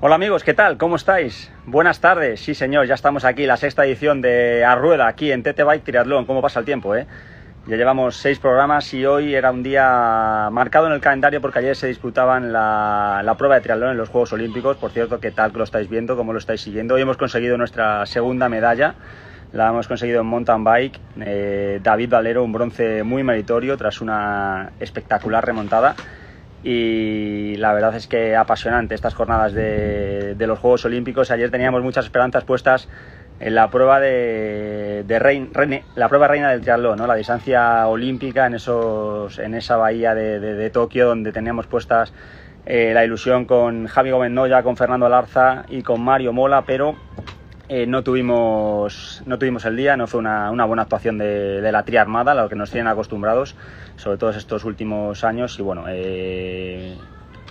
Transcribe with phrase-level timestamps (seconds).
[0.00, 0.78] Hola amigos, ¿qué tal?
[0.78, 1.50] ¿Cómo estáis?
[1.66, 2.38] Buenas tardes.
[2.38, 5.82] Sí, señor, ya estamos aquí, la sexta edición de A Rueda, aquí en TT Bike
[5.82, 6.24] Triatlón.
[6.24, 7.08] ¿Cómo pasa el tiempo, eh?
[7.66, 11.74] Ya llevamos seis programas y hoy era un día marcado en el calendario porque ayer
[11.74, 14.76] se disputaban la, la prueba de triatlón en los Juegos Olímpicos.
[14.76, 16.16] Por cierto, ¿qué tal que lo estáis viendo?
[16.16, 16.94] ¿Cómo lo estáis siguiendo?
[16.94, 18.94] Hoy hemos conseguido nuestra segunda medalla.
[19.50, 21.00] La hemos conseguido en mountain bike.
[21.22, 25.96] Eh, David Valero, un bronce muy meritorio tras una espectacular remontada
[26.62, 31.30] y la verdad es que apasionante estas jornadas de, de, los Juegos Olímpicos.
[31.30, 32.88] Ayer teníamos muchas esperanzas puestas
[33.40, 37.06] en la prueba de, de rein, reine, la prueba reina del triatlón, ¿no?
[37.06, 42.12] la distancia olímpica en, esos, en esa bahía de, de, de Tokio donde teníamos puestas
[42.66, 46.96] eh, la ilusión con Javi Gómez Noya, con Fernando Larza y con Mario Mola, pero
[47.70, 51.82] eh, no, tuvimos, no tuvimos el día, no fue una, una buena actuación de, la
[51.82, 53.56] Tri Armada, a lo que nos tienen acostumbrados,
[53.96, 55.58] sobre todo estos últimos años.
[55.58, 56.96] Y bueno, eh,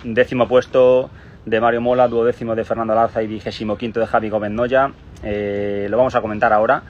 [0.02, 1.08] décimo puesto
[1.46, 4.90] de Mario Mola, duodécimo de Fernando Larza y vigésimo quinto de Javi Gómez Noya.
[5.22, 6.82] Eh, lo vamos a comentar ahora,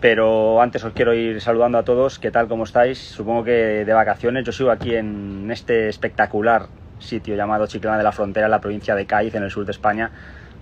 [0.00, 2.20] pero antes os quiero ir saludando a todos.
[2.20, 2.46] ¿Qué tal?
[2.46, 2.98] ¿Cómo estáis?
[2.98, 4.44] Supongo que de vacaciones.
[4.44, 6.66] Yo sigo aquí en este espectacular
[7.00, 9.72] sitio llamado Chiclana de la Frontera, en la provincia de Cádiz, en el sur de
[9.72, 10.12] España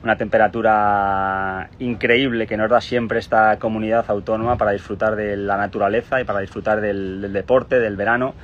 [0.02, 6.20] una temperatura increíble que nos da siempre esta comunidad autónoma para disfrutar de la naturaleza
[6.20, 8.34] y para disfrutar del, deporte, del verano.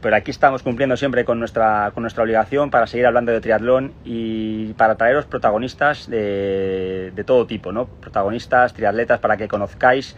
[0.00, 3.92] Pero aquí estamos cumpliendo siempre con nuestra, con nuestra obligación para seguir hablando de triatlón
[4.04, 7.86] y para traeros protagonistas de, de todo tipo, ¿no?
[7.86, 10.16] Protagonistas, triatletas, para que conozcáis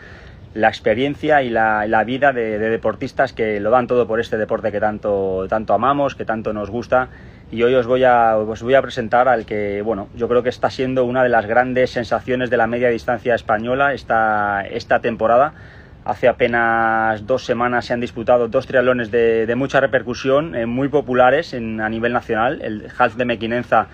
[0.54, 4.36] la experiencia y la, la vida de, de, deportistas que lo dan todo por este
[4.36, 7.08] deporte que tanto, tanto amamos, que tanto nos gusta
[7.52, 10.48] y hoy os voy a os voy a presentar al que bueno yo creo que
[10.48, 15.52] está siendo una de las grandes sensaciones de la media distancia española esta esta temporada.
[16.04, 20.88] Hace apenas dos semanas se han disputado dos triatlones de, de mucha repercusión eh, muy
[20.88, 23.86] populares en, a nivel nacional el half de Mequinenza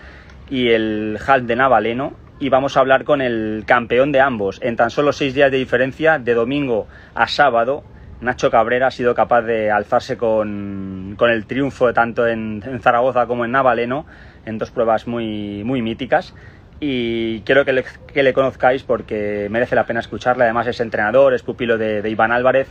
[0.49, 2.13] y el half de Navaleno.
[2.39, 4.59] Y vamos a hablar con el campeón de ambos.
[4.63, 7.83] En tan solo seis días de diferencia de domingo a sábado
[8.21, 13.45] Nacho Cabrera ha sido capaz de alzarse con, con el triunfo tanto en, Zaragoza como
[13.45, 14.05] en Navaleno,
[14.45, 16.33] en dos pruebas muy, muy míticas.
[16.81, 20.43] Y quiero que le, que le, conozcáis porque merece la pena escucharle.
[20.43, 22.67] Además es entrenador, es pupilo de, Iván Álvarez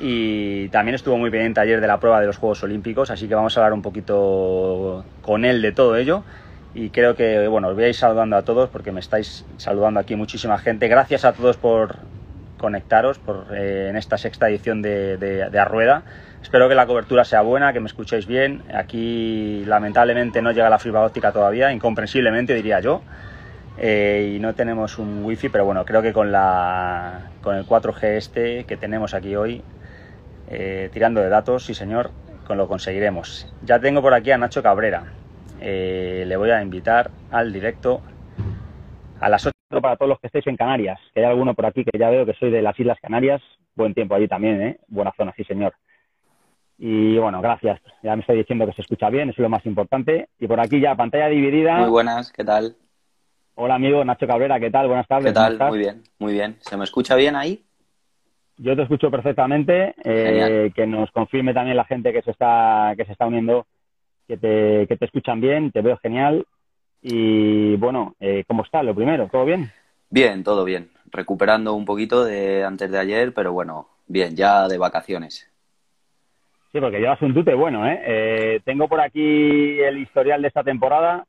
[0.00, 3.34] y también estuvo muy pendiente ayer de la prueba de los Juegos Olímpicos, así que
[3.34, 6.24] vamos a hablar un poquito con él de todo ello.
[6.74, 10.56] Y creo que, bueno, os voy saludando a todos porque me estáis saludando aquí muchísima
[10.58, 10.86] gente.
[10.86, 11.96] Gracias a todos por,
[12.60, 16.02] conectaros por, eh, en esta sexta edición de, de, Arrueda.
[16.42, 18.62] Espero que la cobertura sea buena, que me escuchéis bien.
[18.72, 23.02] Aquí lamentablemente no llega la fibra óptica todavía, incomprensiblemente diría yo.
[23.78, 28.04] Eh, y no tenemos un wifi, pero bueno, creo que con, la, con el 4G
[28.16, 29.62] este que tenemos aquí hoy,
[30.50, 32.10] eh, tirando de datos, sí señor,
[32.46, 33.52] con lo conseguiremos.
[33.62, 35.04] Ya tengo por aquí a Nacho Cabrera.
[35.60, 38.00] Le voy a invitar al directo
[39.20, 41.84] a las 8 para todos los que estéis en Canarias, que hay alguno por aquí
[41.84, 43.40] que ya veo que soy de las Islas Canarias,
[43.76, 44.80] buen tiempo allí también, ¿eh?
[44.88, 45.74] buena zona, sí señor.
[46.76, 49.64] Y bueno, gracias, ya me estoy diciendo que se escucha bien, eso es lo más
[49.66, 50.28] importante.
[50.40, 51.76] Y por aquí ya, pantalla dividida.
[51.76, 52.74] Muy buenas, ¿qué tal?
[53.54, 54.88] Hola amigo Nacho Cabrera, ¿qué tal?
[54.88, 55.26] Buenas tardes.
[55.26, 55.58] ¿Qué tal?
[55.68, 56.56] Muy bien, muy bien.
[56.60, 57.62] ¿Se me escucha bien ahí?
[58.56, 63.04] Yo te escucho perfectamente, eh, que nos confirme también la gente que se está, que
[63.04, 63.66] se está uniendo,
[64.26, 66.44] que te, que te escuchan bien, te veo genial
[67.02, 68.82] y bueno, eh, ¿cómo está?
[68.82, 69.70] Lo primero, ¿todo bien?
[70.10, 70.90] Bien, todo bien.
[71.10, 75.50] Recuperando un poquito de antes de ayer, pero bueno, bien, ya de vacaciones.
[76.72, 78.00] Sí, porque llevas un tute bueno, ¿eh?
[78.04, 78.60] ¿eh?
[78.64, 81.24] Tengo por aquí el historial de esta temporada.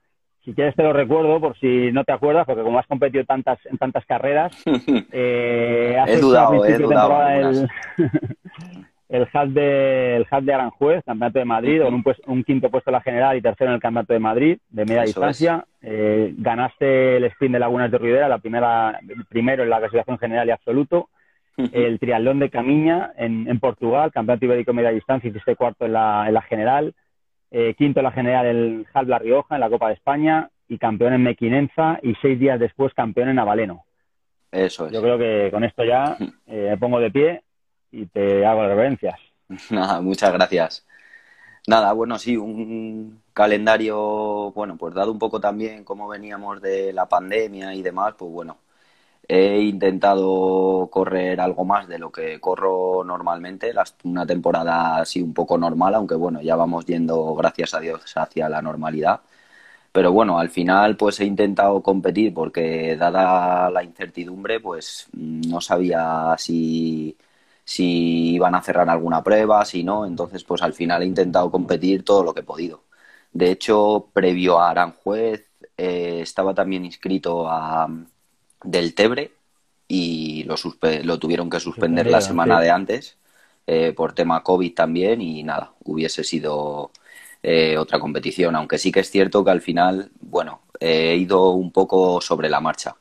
[0.45, 3.59] Si quieres te lo recuerdo por si no te acuerdas, porque como has competido tantas,
[3.65, 4.51] en tantas carreras,
[5.11, 7.29] eh, has he dudado, he dudado.
[7.29, 7.67] El,
[9.11, 12.71] el half de, el half de Aranjuez, Campeonato de Madrid, con un, pues, un, quinto
[12.71, 15.65] puesto en la general y tercero en el Campeonato de Madrid, de media Eso distancia.
[15.81, 20.47] Eh, ganaste el sprint de Lagunas de Ruidera, la primera, primero en la clasificación general
[20.47, 21.09] y absoluto.
[21.57, 26.23] El triatlón de Camiña en, en, Portugal, Campeonato Ibérico media distancia, hiciste cuarto en la,
[26.27, 26.93] en la general.
[27.51, 30.49] Eh, quinto en la general el half La Rioja, en la Copa de España.
[30.69, 33.83] Y campeón en Mequinenza y seis días después campeón en Avaleno.
[34.53, 34.93] Eso es.
[34.93, 36.15] Yo creo que con esto ya
[36.47, 37.41] eh, me pongo de pie
[37.91, 39.19] y te hago las reverencias.
[39.69, 40.85] Nada, muchas gracias.
[41.67, 47.07] Nada, bueno, sí, un calendario, bueno, pues dado un poco también cómo veníamos de la
[47.07, 48.57] pandemia y demás, pues bueno,
[49.27, 53.73] he intentado correr algo más de lo que corro normalmente,
[54.05, 58.49] una temporada así un poco normal, aunque bueno, ya vamos yendo, gracias a Dios, hacia
[58.49, 59.21] la normalidad.
[59.91, 66.35] Pero bueno, al final pues he intentado competir porque dada la incertidumbre, pues no sabía
[66.37, 67.17] si
[67.71, 72.03] si iban a cerrar alguna prueba, si no, entonces pues al final he intentado competir
[72.03, 72.83] todo lo que he podido.
[73.31, 75.47] De hecho, previo a Aranjuez
[75.77, 77.87] estaba también inscrito a
[78.63, 79.31] del Tebre
[79.87, 80.55] y lo,
[81.03, 83.17] lo tuvieron que suspender la semana de antes
[83.95, 86.91] por tema COVID también y nada, hubiese sido
[87.79, 92.19] otra competición, aunque sí que es cierto que al final, bueno, he ido un poco
[92.19, 92.97] sobre la marcha.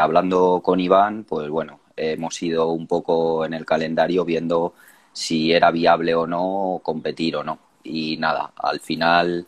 [0.00, 4.74] hablando con Iván, pues bueno, hemos ido un poco en el calendario viendo
[5.12, 7.58] si era viable o no competir o no.
[7.84, 9.46] Y nada, al final,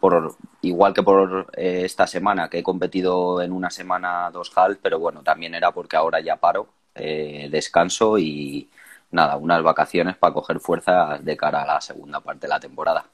[0.00, 4.78] por igual que por eh, esta semana, que he competido en una semana dos half,
[4.82, 8.70] pero bueno, también era porque ahora ya paro, eh, descanso y
[9.10, 13.13] nada, unas vacaciones para coger fuerzas de cara a la segunda parte de la temporada.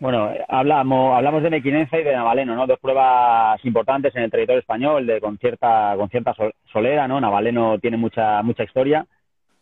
[0.00, 2.66] Bueno, hablamos, hablamos de Mequinenza y de Navaleno, ¿no?
[2.66, 6.34] Dos pruebas importantes en el territorio español, de con cierta, con cierta
[6.72, 7.20] solera, ¿no?
[7.20, 9.06] Navaleno tiene mucha, mucha historia,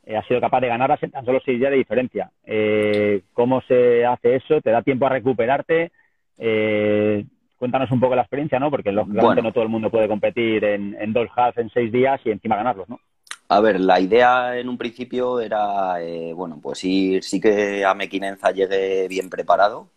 [0.06, 2.30] eh, ha sido capaz de ganarlas en tan solo seis días de diferencia.
[2.46, 4.60] Eh, ¿Cómo se hace eso?
[4.60, 5.90] ¿Te da tiempo a recuperarte?
[6.38, 7.24] Eh,
[7.58, 8.70] cuéntanos un poco la experiencia, ¿no?
[8.70, 12.20] Porque lógicamente no todo el mundo puede competir en, en dos halves en seis días
[12.24, 13.00] y encima ganarlos, ¿no?
[13.48, 15.96] A ver, la idea en un principio era,
[16.34, 19.88] bueno, pues ir, sí que a Mequinenza llegué bien preparado,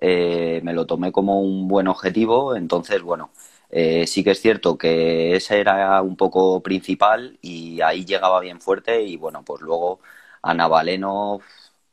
[0.00, 3.30] eh, me lo tomé como un buen objetivo, entonces, bueno,
[3.70, 8.60] eh, sí que es cierto que ese era un poco principal y ahí llegaba bien
[8.60, 10.00] fuerte y bueno, pues luego
[10.42, 11.40] Ana Valeno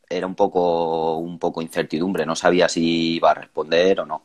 [0.10, 4.24] era un poco, un poco incertidumbre, no sabía si iba a responder o no.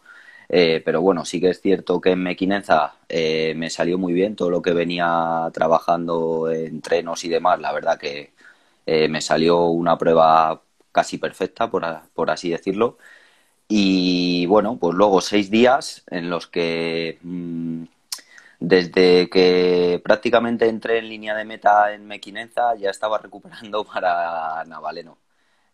[0.50, 4.50] Eh, pero bueno, sí que es cierto que en Mequinenza me salió muy bien todo
[4.50, 7.60] lo que venía trabajando en trenos y demás.
[7.60, 8.32] La verdad que
[8.86, 11.84] me salió una prueba casi perfecta, por,
[12.14, 12.98] por así decirlo.
[13.68, 17.84] Y bueno, pues luego seis días en los que mm,
[18.60, 25.18] desde que prácticamente entré en línea de meta en Mequinenza ya estaba recuperando para Navaleno.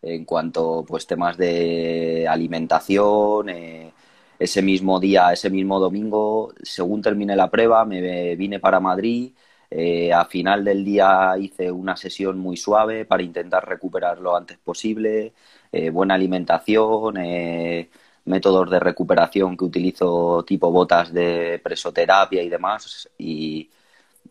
[0.01, 3.93] En cuanto pues temas de alimentación, eh,
[4.39, 9.33] ese mismo día, ese mismo domingo, según terminé la prueba, me vine para Madrid.
[9.71, 14.57] Eh, a final del día hice una sesión muy suave para intentar recuperar lo antes
[14.59, 15.33] posible.
[15.77, 17.89] Eh, buena alimentación, eh,
[18.25, 23.09] métodos de recuperación que utilizo tipo botas de presoterapia y demás.
[23.17, 23.69] Y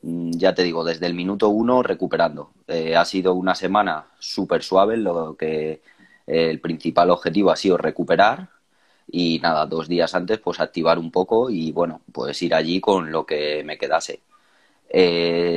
[0.03, 2.53] mm, ya te digo, desde el minuto uno recuperando.
[2.69, 5.83] Eh, ha sido una semana súper suave, lo que
[6.27, 8.49] el principal objetivo ha sido recuperar
[9.09, 13.13] y nada, dos días antes pues activar un poco y bueno, pues ir allí con
[13.13, 14.23] lo que me quedase.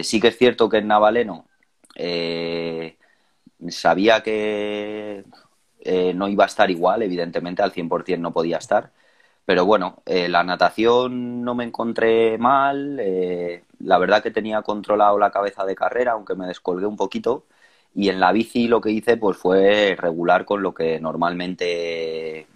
[0.03, 1.45] sí que es cierto que en Navaleno
[3.69, 5.23] sabía que
[5.81, 8.91] eh, no iba a estar igual, evidentemente al 100% no podía estar.
[9.45, 15.17] Pero bueno, eh, la natación no me encontré mal, eh, la verdad que tenía controlado
[15.19, 17.45] la cabeza de carrera, aunque me descolgué un poquito.
[17.95, 22.47] Y en la bici lo que hice pues fue regular con lo que normalmente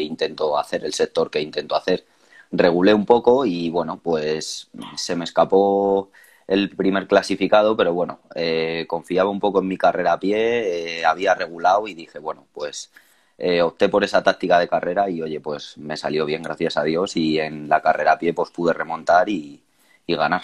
[0.00, 2.06] intento hacer, el sector que intento hacer.
[2.50, 6.10] Regulé un poco y bueno, pues se me escapó
[6.48, 11.04] el primer clasificado, pero bueno, eh, confiaba un poco en mi carrera a pie, eh,
[11.04, 12.90] había regulado y dije, bueno, pues
[13.36, 16.84] eh, opté por esa táctica de carrera y oye, pues me salió bien, gracias a
[16.84, 19.62] Dios, y en la carrera a pie pues pude remontar y,
[20.08, 20.40] ganar.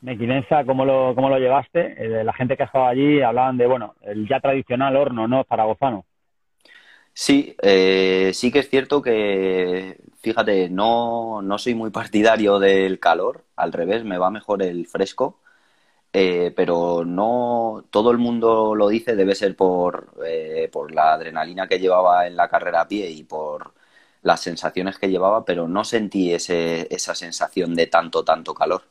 [0.00, 2.24] Mequinenza, ¿cómo lo, cómo lo llevaste?
[2.24, 5.44] la gente que estaba allí hablaban de, bueno, el ya tradicional horno, ¿no?
[5.44, 6.06] Zaragozano.
[7.12, 13.72] Sí, sí que es cierto que Fíjate, no, no soy muy partidario del calor, al
[13.72, 15.40] revés, me va mejor el fresco,
[16.12, 21.68] eh, pero no todo el mundo lo dice, debe ser por, eh, por la adrenalina
[21.68, 23.74] que llevaba en la carrera a pie y por
[24.22, 28.84] las sensaciones que llevaba, pero no sentí ese, esa sensación de tanto, tanto calor.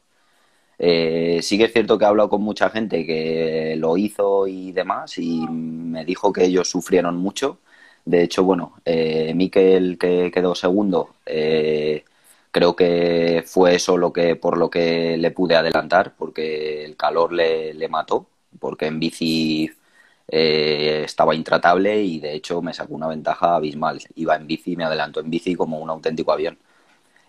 [0.77, 4.71] Eh, sí que es cierto que he hablado con mucha gente que lo hizo y
[4.71, 7.59] demás y me dijo que ellos sufrieron mucho
[8.05, 12.03] de hecho, bueno, eh, Miquel, que quedó segundo, eh,
[12.51, 17.33] creo que fue eso lo que, por lo que le pude adelantar, porque el calor
[17.33, 18.27] le, le mató,
[18.59, 19.69] porque en bici
[20.27, 23.99] eh, estaba intratable y de hecho me sacó una ventaja abismal.
[24.15, 26.57] Iba en bici, me adelantó en bici como un auténtico avión.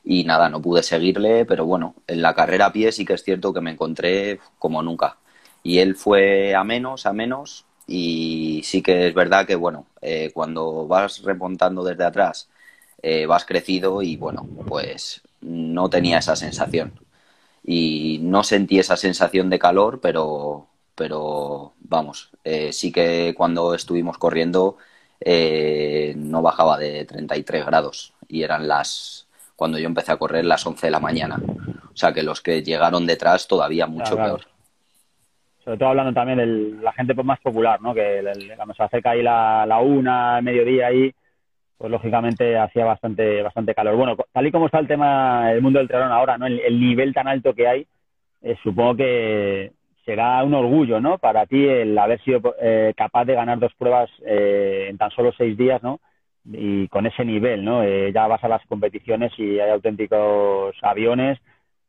[0.05, 3.23] Y nada, no pude seguirle, pero bueno, en la carrera a pie sí que es
[3.23, 5.19] cierto que me encontré como nunca.
[5.63, 10.31] Y él fue a menos, a menos, y sí que es verdad que, bueno, eh,
[10.33, 12.49] cuando vas remontando desde atrás,
[13.03, 16.95] eh, vas crecido y, bueno, pues no tenía esa sensación.
[17.63, 24.17] Y no sentí esa sensación de calor, pero, pero vamos, eh, sí que cuando estuvimos
[24.17, 24.79] corriendo
[26.17, 30.87] no bajaba de 33 grados y eran las, cuando yo empecé a correr, las 11
[30.87, 31.41] de la mañana.
[31.93, 34.52] O sea que los que llegaron detrás todavía mucho peor
[35.65, 37.95] sobre todo hablando también de la gente pues, más popular, ¿no?
[37.95, 38.23] Que
[38.57, 41.13] cuando se acerca ahí la, la una, el mediodía ahí,
[41.79, 43.97] pues lógicamente hacía bastante, bastante calor.
[43.97, 46.47] Bueno, tal y como está el tema, el mundo del triatlón ahora, ¿no?
[46.47, 47.87] El, nivel tan alto que hay,
[48.43, 49.73] eh, supongo que
[50.05, 51.19] será un orgullo, ¿no?
[51.19, 55.33] Para ti el haber sido eh, capaz de ganar dos pruebas eh, en tan solo
[55.37, 56.01] seis días, ¿no?
[56.45, 57.85] Y con ese nivel, ¿no?
[57.85, 61.39] ya vas a las competiciones y hay auténticos aviones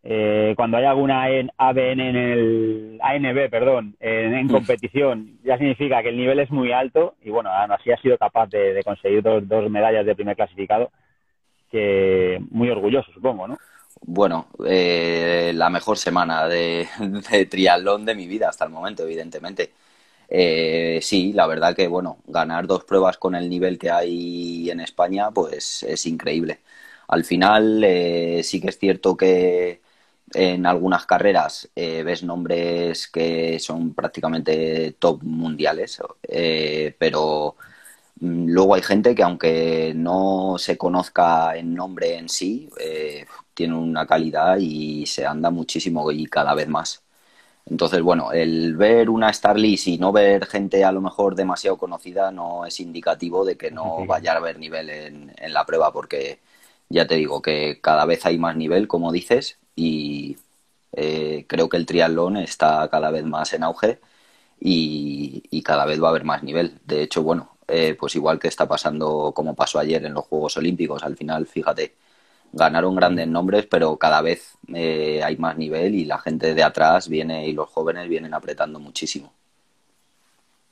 [0.05, 1.23] eh, cuando hay alguna
[1.57, 7.15] ABN en el ANB, perdón, en, competición, ya significa que el nivel es muy alto
[7.21, 10.91] y bueno, así ha sido capaz de, conseguir dos, medallas de primer clasificado,
[11.71, 13.57] que muy orgulloso, supongo, ¿no?
[14.01, 16.85] Bueno, eh, la mejor semana de,
[17.49, 19.71] triatlón de mi vida hasta el momento, evidentemente.
[20.27, 24.81] Eh, sí, la verdad que bueno, ganar dos pruebas con el nivel que hay en
[24.81, 26.59] España, pues es increíble.
[27.07, 27.85] Al final
[28.43, 29.82] sí que es cierto que
[30.35, 37.55] en algunas carreras eh, ves nombres que son prácticamente top mundiales, eh, pero
[38.19, 43.75] mm, luego hay gente que aunque no se conozca en nombre en sí, eh, tiene
[43.75, 47.03] una calidad y se anda muchísimo y cada vez más.
[47.65, 52.31] Entonces, bueno, el ver una Starlist y no ver gente a lo mejor demasiado conocida
[52.31, 56.39] no es indicativo de que no vaya a haber nivel en, en la prueba, porque
[56.89, 60.37] ya te digo que cada vez hay más nivel, como dices, y
[60.95, 63.99] eh, creo que el triatlón está cada vez más en auge
[64.59, 66.79] y, cada vez va a haber más nivel.
[66.85, 70.57] De hecho, bueno, eh, pues igual que está pasando como pasó ayer en los Juegos
[70.57, 71.93] Olímpicos, al final, fíjate,
[72.51, 77.09] ganaron grandes nombres, pero cada vez eh, hay más nivel y la gente de atrás
[77.09, 79.33] viene y los jóvenes vienen apretando muchísimo.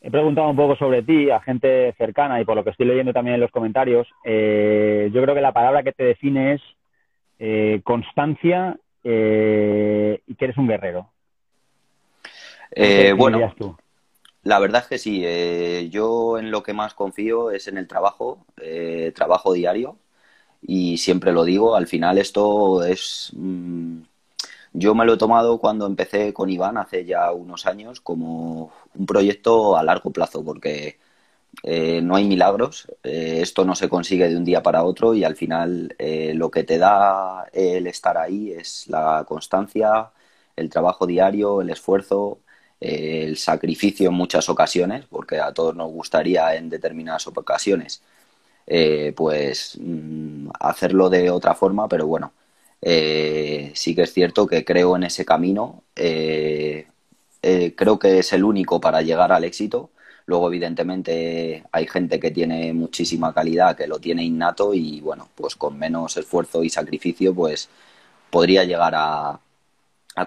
[0.01, 3.13] He preguntado un poco sobre ti a gente cercana y por lo que estoy leyendo
[3.13, 6.55] también en los comentarios, yo creo que la palabra que te define
[7.39, 11.09] es constancia eh, y que eres un guerrero.
[12.71, 13.53] Eh, bueno,
[14.43, 15.21] la verdad es que sí.
[15.25, 18.45] Eh, yo en lo que más confío es en el trabajo,
[19.13, 19.97] trabajo diario.
[20.61, 23.31] Y siempre lo digo, al final esto es...
[23.35, 24.01] Mm,
[24.73, 29.05] yo me lo he tomado cuando empecé con Iván hace ya unos años como un
[29.05, 30.97] proyecto a largo plazo, porque
[31.63, 35.23] eh, no hay milagros, eh, esto no se consigue de un día para otro y
[35.23, 40.11] al final eh, lo que te da el estar ahí es la constancia,
[40.55, 42.39] el trabajo diario, el esfuerzo,
[42.79, 48.01] el sacrificio en muchas ocasiones, porque a todos nos gustaría en determinadas ocasiones
[49.15, 52.33] pues mm, hacerlo de otra forma, pero bueno,
[52.81, 59.01] sí que es cierto que creo en ese camino, creo que es el único para
[59.01, 59.91] llegar al éxito
[60.31, 65.57] Luego, evidentemente, hay gente que tiene muchísima calidad, que lo tiene innato y, bueno, pues
[65.57, 67.69] con menos esfuerzo y sacrificio, pues
[68.29, 69.41] podría llegar a,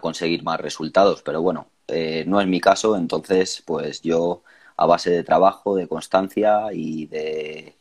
[0.02, 1.22] conseguir más resultados.
[1.22, 4.42] Pero bueno, eh, no es mi caso, entonces, pues yo
[4.76, 7.74] a base de trabajo, de constancia y de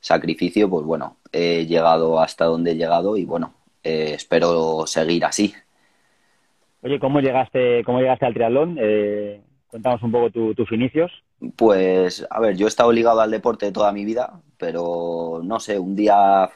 [0.00, 3.52] sacrificio, pues bueno, he llegado hasta donde he llegado y bueno,
[3.84, 5.54] eh, espero seguir así.
[6.82, 8.78] Oye, ¿cómo llegaste, cómo llegaste al triatlón?
[8.80, 9.42] Eh,
[9.76, 11.12] cuéntanos un poco tus inicios.
[11.54, 15.78] Pues, a ver, yo he estado ligado al deporte toda mi vida, pero no sé,
[15.78, 16.48] un día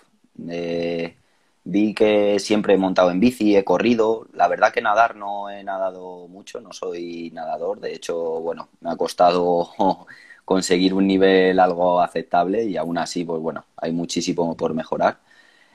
[0.49, 1.17] eh,
[1.65, 4.27] vi que siempre he montado en bici, he corrido.
[4.33, 7.81] La verdad que nadar no he nadado mucho, no soy nadador.
[7.81, 9.69] De hecho, bueno, me ha costado
[10.47, 15.19] conseguir un nivel algo aceptable y aún así, pues bueno, hay muchísimo por mejorar.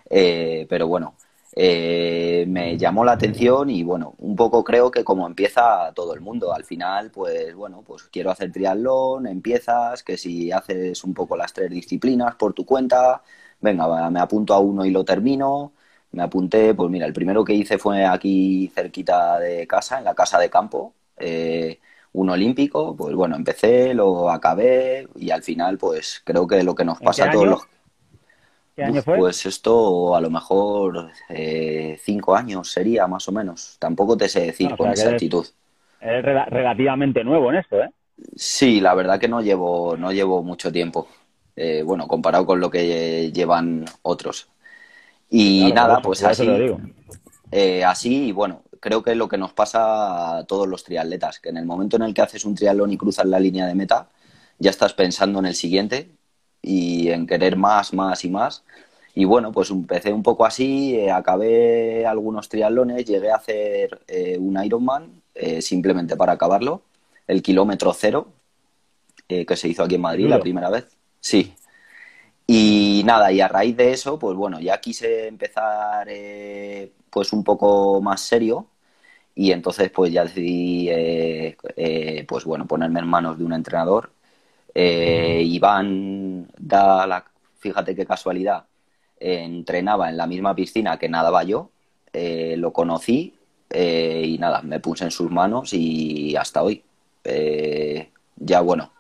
[0.10, 1.16] Eh, pero bueno,
[1.58, 6.20] eh, me llamó la atención y bueno, un poco creo que como empieza todo el
[6.20, 11.38] mundo, al final pues bueno, pues quiero hacer triatlón, empiezas, que si haces un poco
[11.38, 13.22] las tres disciplinas por tu cuenta,
[13.62, 15.72] venga, me apunto a uno y lo termino,
[16.12, 20.14] me apunté, pues mira, el primero que hice fue aquí cerquita de casa, en la
[20.14, 21.80] casa de campo, eh,
[22.14, 26.86] un olímpico, pues bueno, empecé, lo acabé y al final pues creo que lo que
[26.86, 27.75] nos pasa a todos los
[28.76, 29.18] ¿Qué año fue?
[29.18, 33.78] Pues esto a lo mejor eh, cinco años sería más o menos.
[33.80, 35.46] Tampoco te sé decir con exactitud.
[36.02, 37.90] Es relativamente nuevo en esto, ¿eh?
[38.36, 41.08] Sí, la verdad que no llevo, no llevo mucho tiempo.
[41.56, 44.50] Eh, bueno, comparado con lo que llevan otros.
[45.30, 46.48] Y nada, pues así.
[47.52, 51.40] Eh, así, y bueno, creo que es lo que nos pasa a todos los triatletas,
[51.40, 53.76] que en el momento en el que haces un triatlón y cruzas la línea de
[53.76, 54.10] meta,
[54.60, 56.10] ya estás pensando en el siguiente
[56.66, 58.64] y en querer más, más y más.
[59.14, 64.38] Y bueno, pues empecé un poco así, eh, acabé algunos triatlones, llegué a hacer eh,
[64.38, 66.82] un Ironman eh, simplemente para acabarlo,
[67.28, 68.28] el kilómetro cero,
[69.28, 70.86] que se hizo aquí en Madrid la primera vez.
[71.20, 71.56] Sí.
[72.46, 76.08] Y nada, y a raíz de eso, pues bueno, ya quise empezar
[77.10, 78.68] pues un poco más serio
[79.34, 80.90] y entonces pues ya decidí
[82.28, 84.12] pues bueno, ponerme en manos de un entrenador
[84.76, 87.26] eh, Iván da la
[87.66, 88.66] fíjate qué casualidad,
[89.20, 91.72] entrenaba en la misma piscina que nadaba yo,
[92.14, 93.34] eh, lo conocí
[93.70, 96.84] eh, y nada, me puse en sus manos y hasta hoy.
[97.24, 98.92] Eh, ya bueno,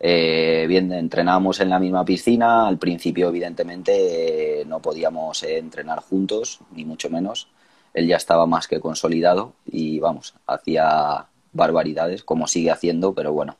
[0.00, 7.10] bien, entrenábamos en la misma piscina, al principio evidentemente no podíamos entrenar juntos, ni mucho
[7.10, 7.48] menos,
[7.94, 13.56] él ya estaba más que consolidado y vamos, hacía barbaridades como sigue haciendo, pero bueno,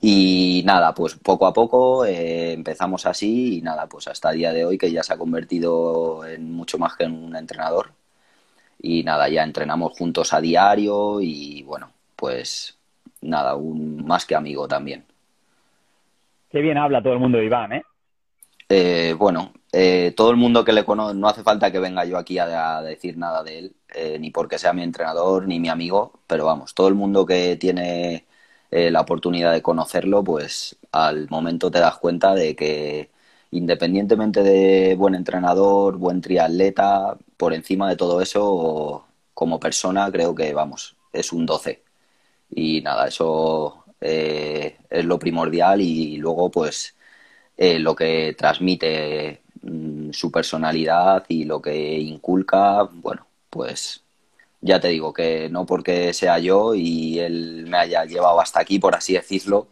[0.00, 4.52] y nada, pues poco a poco eh, empezamos así y nada, pues hasta el día
[4.52, 7.92] de hoy que ya se ha convertido en mucho más que en un entrenador.
[8.80, 12.78] Y nada, ya entrenamos juntos a diario y bueno, pues
[13.22, 15.04] nada, un más que amigo también.
[16.50, 17.82] Qué bien habla todo el mundo de Iván, ¿eh?
[18.68, 22.18] eh bueno, eh, todo el mundo que le conoce, no hace falta que venga yo
[22.18, 23.76] aquí a, decir nada de él,
[24.20, 28.26] ni porque sea mi entrenador ni mi amigo, pero vamos, todo el mundo que tiene
[28.70, 33.10] eh, la oportunidad de conocerlo, pues al momento te das cuenta de que
[33.50, 40.52] independientemente de buen entrenador, buen triatleta, por encima de todo eso, como persona, creo que,
[40.54, 41.82] vamos, es un 12.
[42.50, 46.96] Y nada, eso eh, es lo primordial y luego, pues,
[47.56, 54.05] eh, lo que transmite mm, su personalidad y lo que inculca, bueno, pues
[54.60, 58.78] ya te digo que no porque sea yo y él me haya llevado hasta aquí,
[58.78, 59.68] por así decirlo,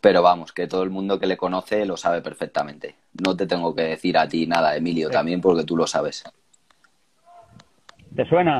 [0.00, 2.96] pero vamos, que todo el mundo que le conoce lo sabe perfectamente.
[3.24, 6.24] No te tengo que decir a ti nada, Emilio, también porque tú lo sabes.
[8.14, 8.58] ¿Te suena?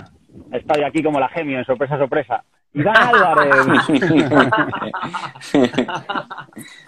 [0.52, 2.44] Estoy aquí como la gemio en sorpresa, sorpresa.
[2.74, 3.88] Iván Álvarez.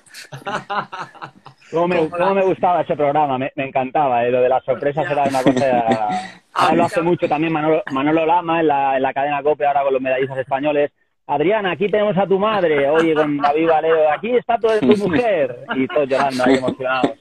[1.70, 3.38] ¿Cómo me, gustaba ese programa?
[3.38, 4.24] Me, encantaba.
[4.24, 4.30] ¿eh?
[4.30, 6.08] Lo de las sorpresas era una cosa.
[6.54, 9.92] Ahora lo hace mucho también Manolo, Lama en la, en la cadena COPE, ahora con
[9.92, 10.90] los medallistas españoles.
[11.28, 12.90] Adriana, aquí tenemos a tu madre.
[12.90, 15.64] Oye, con David Valero, aquí está tu, tu mujer.
[15.76, 17.12] Y todos llorando ahí emocionados.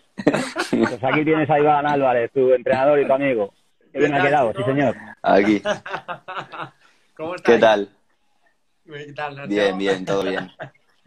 [0.71, 3.53] Pues aquí tienes a Iván Álvarez, tu entrenador y tu amigo.
[3.91, 4.95] Qué bien ha quedado, sí, señor.
[5.21, 5.61] Aquí.
[7.15, 7.53] ¿Cómo estás?
[7.53, 7.89] ¿Qué tal?
[8.85, 10.49] ¿Qué tal, Bien, bien, todo bien.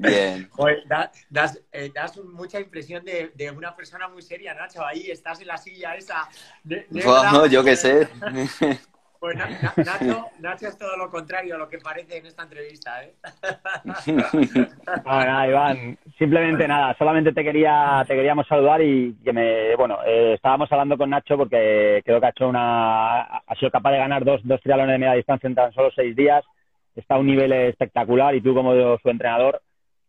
[0.00, 0.48] Bien.
[1.30, 4.84] das, eh, das, mucha impresión de, de, una persona muy seria, Nacho.
[4.84, 6.28] Ahí estás en la silla esa.
[6.64, 8.08] no, yo qué sé.
[9.20, 13.12] Pues Nacho, Nacho, es todo lo contrario a lo que parece en esta entrevista, ¿eh?
[15.04, 20.32] Nada, Iván, simplemente nada, solamente te quería, te queríamos saludar y que me, bueno, eh,
[20.36, 24.24] estábamos hablando con Nacho porque creo que ha hecho una, ha sido capaz de ganar
[24.24, 26.42] dos, dos triatlones de media distancia en tan solo seis días,
[26.96, 29.60] está a un nivel espectacular y tú como su entrenador,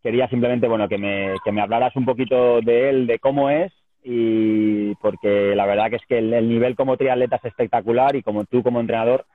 [0.02, 3.72] quería simplemente bueno que me, que me hablaras un poquito de él, de cómo es
[4.02, 8.44] y porque la verdad que es que el, nivel como triatleta es espectacular y como
[8.44, 9.26] tú como entrenador,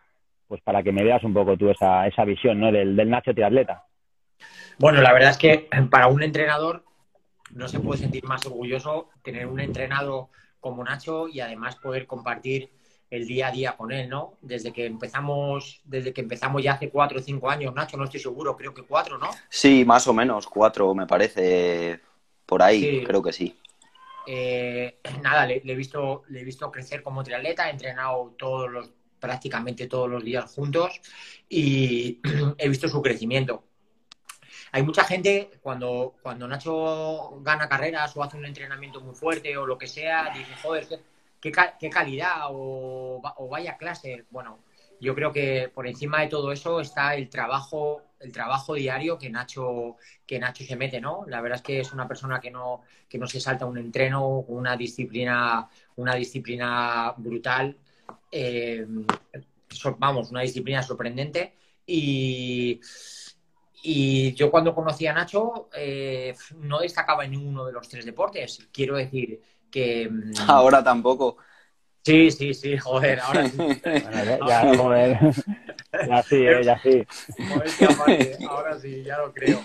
[0.47, 2.71] pues para que me veas un poco tú esa, esa visión ¿no?
[2.71, 3.86] del, del Nacho triatleta.
[4.77, 6.84] Bueno, la verdad es que para un entrenador
[7.53, 12.69] no se puede sentir más orgulloso tener un entrenado como Nacho y además poder compartir
[13.10, 14.38] el día a día con él, ¿no?
[14.41, 18.20] Desde que empezamos, desde que empezamos ya hace cuatro o cinco años, Nacho, no estoy
[18.20, 19.30] seguro, creo que cuatro, ¿no?
[19.50, 22.02] Sí, más o menos, cuatro me parece,
[22.46, 23.56] por ahí, creo que sí.
[24.26, 28.91] Eh, nada, le, he visto, le he visto crecer como triatleta, he entrenado todos los,
[29.20, 31.02] prácticamente todos los días juntos
[31.48, 32.20] y
[32.58, 33.63] he visto su crecimiento.
[34.74, 39.65] Hay mucha gente, cuando, cuando Nacho gana carreras o hace un entrenamiento muy fuerte o
[39.65, 40.88] lo que sea, dice, joder,
[41.39, 44.26] qué, calidad o, vaya clase.
[44.30, 44.60] Bueno,
[45.00, 49.30] yo creo que por encima de todo eso está el trabajo, el trabajo diario que
[49.30, 51.26] Nacho, que Nacho se mete, ¿no?
[51.28, 54.28] La verdad es que es una persona que no, que no se salta un entreno,
[54.28, 57.78] una disciplina, una disciplina brutal.
[58.32, 58.86] Eh,
[59.97, 61.54] vamos, una disciplina sorprendente.
[61.86, 62.82] Y,
[63.84, 68.67] y yo cuando conocí a Nacho eh, no destacaba en ninguno de los tres deportes.
[68.71, 70.10] Quiero decir, que...
[70.17, 71.38] Mm, ahora tampoco.
[72.03, 73.58] Sí, sí, sí, joder, ahora sí.
[74.47, 75.19] ya, joder.
[76.08, 77.06] Ya sí, eh, ya sí.
[78.47, 79.62] ahora sí, ya lo creo.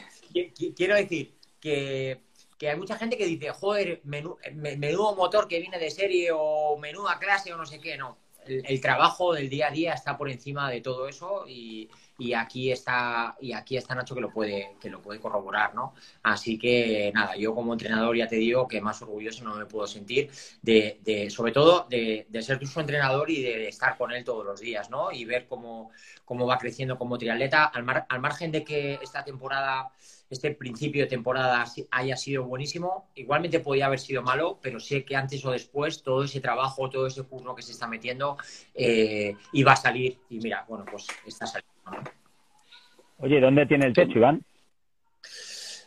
[0.74, 2.20] Quiero decir que,
[2.58, 7.18] que hay mucha gente que dice, joder, menudo motor que viene de serie o menuda
[7.20, 8.18] clase o no sé qué, no.
[8.44, 11.88] el, trabajo del día a día está por encima de todo eso y,
[12.22, 15.94] y aquí está y aquí está Nacho que lo puede que lo puede corroborar no
[16.22, 19.88] así que nada yo como entrenador ya te digo que más orgulloso no me puedo
[19.88, 20.30] sentir
[20.62, 24.46] de, de sobre todo de, de, ser su entrenador y de estar con él todos
[24.46, 25.90] los días no y ver cómo,
[26.24, 29.90] cómo va creciendo como triatleta al, al margen de que esta temporada
[30.32, 33.10] este principio de temporada haya sido buenísimo.
[33.14, 37.06] Igualmente podía haber sido malo, pero sé que antes o después todo ese trabajo, todo
[37.06, 38.38] ese curro que se está metiendo
[38.74, 40.18] eh, iba a salir.
[40.30, 41.71] Y mira, bueno, pues está saliendo.
[43.18, 44.44] Oye, ¿dónde tiene el techo, Iván?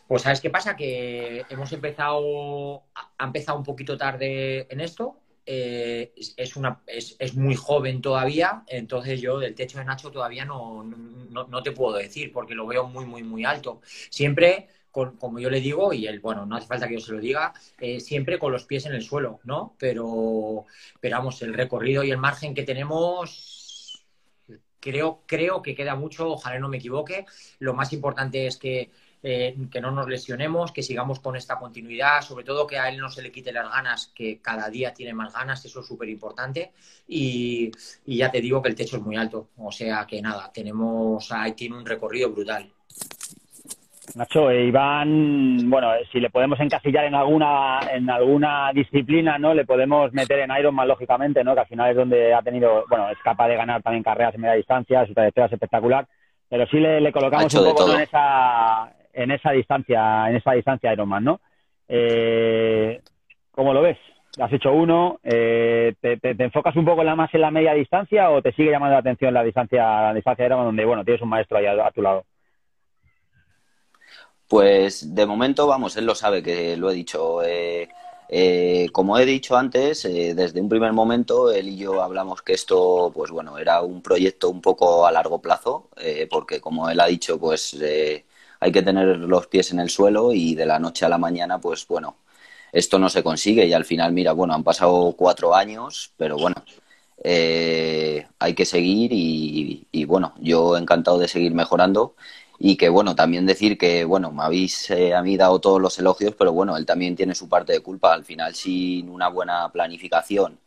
[0.08, 2.84] Pues sabes qué pasa, que hemos empezado,
[3.18, 9.20] ha empezado un poquito tarde en esto, eh, es, una, es, muy joven todavía, entonces
[9.20, 13.04] yo del techo de Nacho todavía no, no, te puedo decir porque lo veo muy,
[13.04, 13.80] muy, muy alto.
[14.10, 17.20] Siempre, como yo le digo, y él, bueno, no hace falta que yo se lo
[17.20, 19.76] diga, eh, siempre con los pies en el suelo, ¿no?
[19.78, 20.66] Pero,
[21.00, 23.65] pero vamos, el recorrido y el margen que tenemos,
[24.90, 27.26] creo, creo que queda mucho, ojalá no me equivoque.
[27.58, 28.90] Lo más importante es que
[29.28, 32.98] eh, que no nos lesionemos, que sigamos con esta continuidad, sobre todo que a él
[32.98, 36.08] no se le quite las ganas, que cada día tiene más ganas, eso es súper
[36.08, 36.72] importante.
[37.08, 37.72] Y,
[38.06, 41.54] ya te digo que el techo es muy alto, o sea que nada, tenemos, ahí
[41.54, 42.72] tiene un recorrido brutal.
[44.14, 49.52] Nacho, eh, Iván, bueno, eh, si le podemos encasillar en alguna en alguna disciplina, ¿no?
[49.52, 51.54] Le podemos meter en Ironman, lógicamente, ¿no?
[51.54, 54.42] Que al final es donde ha tenido, bueno, es capaz de ganar también carreras en
[54.42, 56.06] media distancia, su trayectoria es espectacular,
[56.48, 61.24] pero sí le, colocamos un poco en esa en esa distancia, en esa distancia Ironman,
[61.24, 61.40] ¿no?
[61.88, 63.00] Eh,
[63.50, 63.98] ¿Cómo lo ves?
[64.38, 68.52] Has hecho uno, eh, te, enfocas un poco más en la media distancia o te
[68.52, 71.66] sigue llamando la atención la distancia, la distancia Ironman donde, bueno, tienes un maestro ahí
[71.66, 72.24] a, tu lado?
[74.48, 77.42] Pues de momento, vamos, él lo sabe que lo he dicho.
[77.42, 77.88] Eh,
[78.28, 83.10] eh, como he dicho antes, desde un primer momento él y yo hablamos que esto,
[83.14, 85.90] pues bueno, era un proyecto un poco a largo plazo,
[86.30, 87.76] porque como él ha dicho, pues
[88.60, 91.60] hay que tener los pies en el suelo y de la noche a la mañana,
[91.60, 92.16] pues bueno,
[92.72, 96.56] esto no se consigue y al final, mira, bueno, han pasado cuatro años, pero bueno,
[97.24, 102.14] eh, hay que seguir y, bueno, yo encantado de seguir mejorando
[102.58, 105.98] y que bueno, también decir que bueno, me habéis eh, a mí dado todos los
[105.98, 108.12] elogios, pero bueno, él también tiene su parte de culpa.
[108.14, 110.58] Al final, sin una buena planificación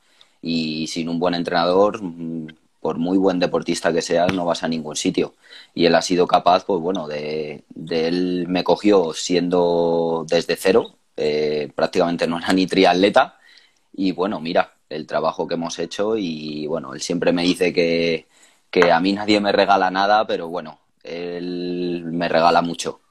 [0.42, 2.48] y sin un buen entrenador, mm,
[2.82, 5.34] por muy buen deportista que seas, no vas a ningún sitio.
[5.74, 11.72] Y él ha sido capaz, pues bueno, de, él me cogió siendo desde cero, eh,
[11.76, 13.38] prácticamente no era ni triatleta.
[13.94, 18.28] Y bueno, mira, el trabajo que hemos hecho y bueno, él siempre me dice que,
[18.72, 23.02] que a mí nadie me regala nada, pero bueno, él me regala mucho.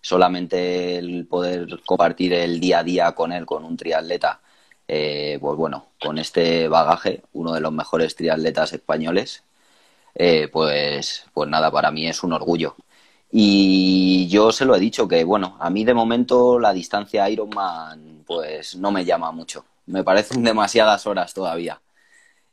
[0.00, 4.40] Solamente el poder compartir el día a día con él, con un triatleta,
[4.88, 9.44] eh, pues bueno, con este bagaje, uno de los mejores triatletas españoles,
[10.14, 12.76] eh, pues, pues nada, para mí es un orgullo.
[13.30, 18.24] Y yo se lo he dicho que, bueno, a mí de momento la distancia Ironman,
[18.26, 19.64] pues no me llama mucho.
[19.86, 21.80] Me parecen demasiadas horas todavía.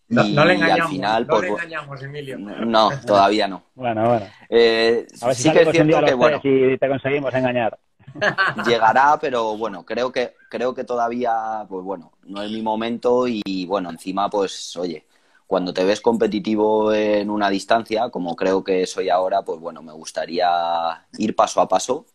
[0.10, 2.38] No, le engañamos, no pues, le engañamos, Emilio.
[2.40, 3.64] No, todavía no.
[3.76, 4.26] Bueno, bueno.
[4.50, 6.42] Eh, a ver si sí que es cierto que, bueno.
[6.42, 7.78] Si te conseguimos engañar.
[8.68, 13.66] Llegará, pero bueno, creo que, creo que todavía, pues bueno, no es mi momento y
[13.68, 15.06] bueno, encima, pues oye,
[15.50, 19.94] cuando te ves competitivo en una distancia, como creo que soy ahora, pues bueno, me
[19.94, 20.48] gustaría
[21.18, 22.06] ir paso a paso,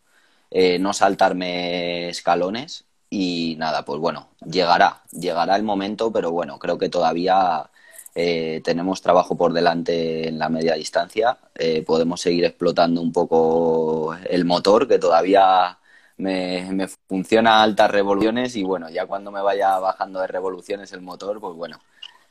[0.49, 6.77] eh, no saltarme escalones y nada, pues bueno, llegará, llegará el momento, pero bueno, creo
[6.77, 7.69] que todavía
[8.15, 14.15] eh, tenemos trabajo por delante en la media distancia, eh, podemos seguir explotando un poco
[14.29, 15.77] el motor, que todavía
[16.17, 21.01] me, funciona a altas revoluciones y bueno, ya cuando me vaya bajando de revoluciones el
[21.01, 21.79] motor, pues bueno,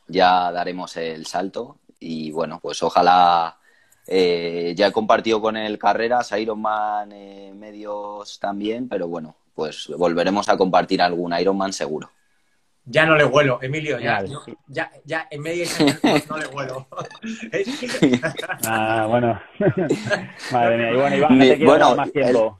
[0.07, 3.57] ya daremos el salto y bueno, pues ojalá
[4.07, 10.49] eh, ya he compartido con él carreras, Ironman eh, medios también, pero bueno, pues volveremos
[10.49, 12.09] a compartir algún Ironman seguro.
[12.85, 14.23] Ya no le vuelo, Emilio, ya,
[14.67, 15.65] ya, ya en medio
[16.29, 16.87] no, le vuelo.
[18.65, 19.41] ah, bueno.
[20.51, 22.59] Madre mía, y bueno, Iván, te quiero bueno, más tiempo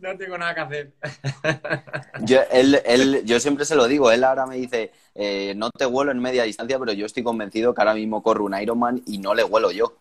[0.00, 0.92] no tengo nada que hacer.
[2.22, 5.84] Yo, él, él, yo siempre se lo digo, él ahora me dice, eh, no te
[5.86, 9.18] vuelo en media distancia, pero yo estoy convencido que ahora mismo corro un Ironman y
[9.18, 9.94] no le vuelo yo.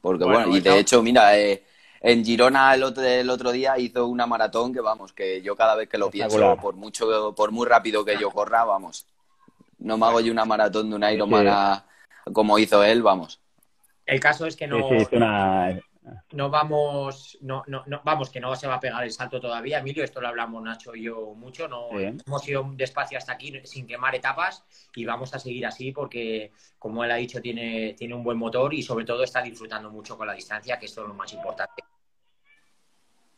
[0.00, 1.62] Porque bueno, y de hecho, mira, eh,
[2.06, 5.74] en Girona el otro, el otro día hizo una maratón que vamos, que yo cada
[5.74, 9.06] vez que lo pienso, por mucho, por muy rápido que yo corra, vamos,
[9.78, 11.82] no me hago yo una maratón de un Ironman
[12.30, 13.40] como hizo él, vamos.
[14.04, 14.86] El caso es que no,
[16.32, 19.78] no vamos, no, no, no, vamos, que no se va a pegar el salto todavía,
[19.78, 23.86] Emilio, esto lo hablamos Nacho y yo mucho, no hemos ido despacio hasta aquí sin
[23.86, 24.62] quemar etapas
[24.94, 28.74] y vamos a seguir así porque, como él ha dicho, tiene, tiene un buen motor
[28.74, 31.82] y sobre todo está disfrutando mucho con la distancia, que esto es lo más importante.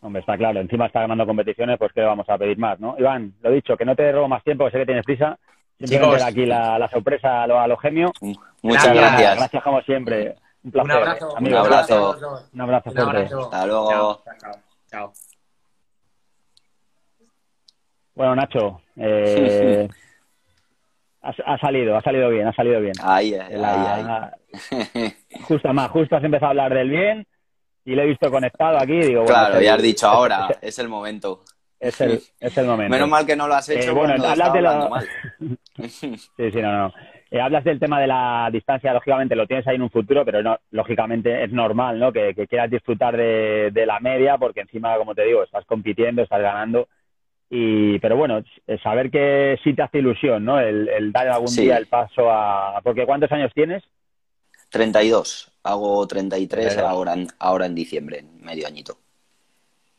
[0.01, 2.97] Hombre, está claro, encima está ganando competiciones, pues que vamos a pedir más, ¿no?
[2.99, 5.39] Iván, lo dicho, que no te robo más tiempo, sé que tienes prisa.
[5.79, 8.11] Simplemente aquí la, sorpresa a los genios.
[8.63, 9.37] Muchas gracias.
[9.37, 10.37] Gracias como siempre.
[10.63, 11.35] Un, abrazo.
[11.39, 12.17] un abrazo.
[12.53, 12.91] Un abrazo.
[12.91, 13.41] Un abrazo.
[13.41, 14.23] Hasta luego.
[14.91, 15.13] Chao.
[18.15, 19.87] Bueno, Nacho, eh,
[21.23, 22.95] ha, salido, ha salido bien, ha salido bien.
[23.03, 25.13] Ahí, ahí, ahí.
[25.43, 27.27] Justo, más, justo has empezado a hablar del bien
[27.87, 29.01] y le he visto conectado aquí.
[29.01, 31.45] Digo, claro, ya has dicho ahora, es, el momento.
[31.79, 32.91] Es el, es el momento.
[32.91, 33.91] Menos mal que no lo has hecho.
[33.91, 35.09] Eh, bueno, hablas de mal.
[35.89, 36.93] sí, sí, no, no.
[37.31, 40.43] Eh, hablas del tema de la distancia, lógicamente lo tienes ahí en un futuro, pero
[40.43, 42.13] no, lógicamente es normal, ¿no?
[42.13, 46.89] Que, quieras disfrutar de, la media, porque encima, como te digo, estás compitiendo, estás ganando.
[47.49, 48.43] Y, pero bueno,
[48.83, 50.59] saber que sí te hace ilusión, ¿no?
[50.59, 52.81] El, dar algún día el paso a.
[52.83, 53.85] Porque ¿cuántos años tienes?
[54.71, 55.53] 32.
[55.67, 58.99] Hago 33 ahora en, ahora en diciembre, medio añito.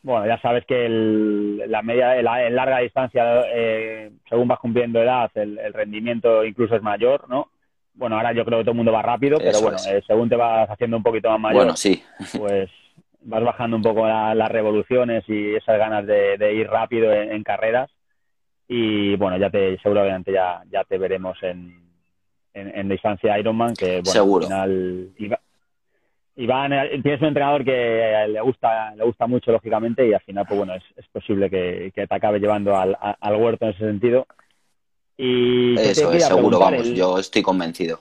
[0.02, 5.30] Bueno, ya sabes que el, la media, en larga distancia, eh, según vas cumpliendo edad,
[5.34, 7.50] el, rendimiento incluso es mayor, ¿no?
[7.94, 10.36] Bueno, ahora yo creo que todo el mundo va rápido, pero bueno, eh, según te
[10.36, 12.02] vas haciendo un poquito más mayor, bueno, sí.
[12.38, 12.70] pues
[13.22, 17.90] vas bajando un poco las revoluciones y esas ganas de, ir rápido en, carreras.
[18.68, 21.82] Y bueno, ya te, seguramente ya, ya te veremos en,
[22.54, 24.46] en, distancia Ironman, que bueno, Seguro.
[24.46, 25.38] al final
[26.38, 30.44] Iván, eh, tienes un entrenador que le gusta, le gusta mucho, lógicamente, y al final,
[30.46, 32.96] pues bueno, es, posible que, te acabe llevando al,
[33.36, 34.24] huerto en ese sentido.
[35.16, 37.98] Y Eso es, seguro, vamos, yo estoy convencido.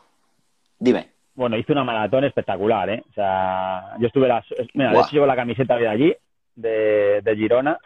[0.78, 1.08] Dime.
[1.34, 3.04] Bueno, hice una maratón espectacular, ¿eh?
[3.10, 4.46] O sea, yo estuve, las,
[4.76, 6.16] mira, de hecho llevo la camiseta de allí,
[6.56, 7.80] de, de Girona,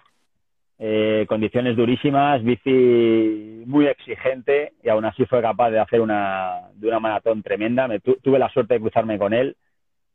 [0.79, 6.89] eh, condiciones durísimas, bici muy exigente y aún así fue capaz de hacer una, de
[6.89, 7.87] una maratón tremenda.
[7.87, 9.55] Me, tuve la suerte de cruzarme con él,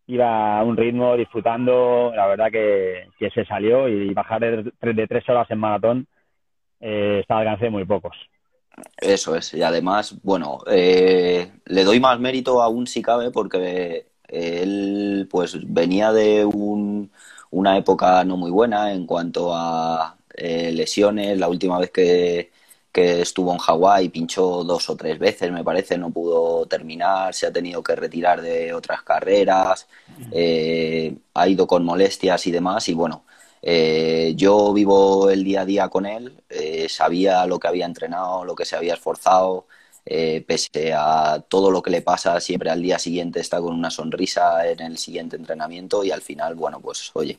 [0.06, 5.50] iba a un ritmo disfrutando, la verdad que, se salió y bajar de, tres horas
[5.50, 6.06] en maratón
[6.80, 8.16] eh, está al alcance de muy pocos.
[8.98, 15.28] Eso es, y además, bueno, eh, le doy más mérito aún si cabe porque él
[15.30, 17.10] pues venía de un,
[17.50, 21.38] una época no muy buena en cuanto a eh, lesiones.
[21.38, 21.90] La última vez
[22.96, 27.46] que, estuvo en Hawái pinchó dos o tres veces, me parece, no pudo terminar, se
[27.46, 29.86] ha tenido que retirar de otras carreras,
[30.32, 32.88] eh, ha ido con molestias y demás.
[32.88, 33.24] Y bueno,
[33.62, 36.42] eh, yo vivo el día a día con él,
[36.88, 39.66] sabía lo que había entrenado, lo que se había esforzado.
[40.04, 44.66] pese a todo lo que le pasa, siempre al día siguiente está con una sonrisa
[44.70, 47.38] en el siguiente entrenamiento y al final, bueno, pues oye,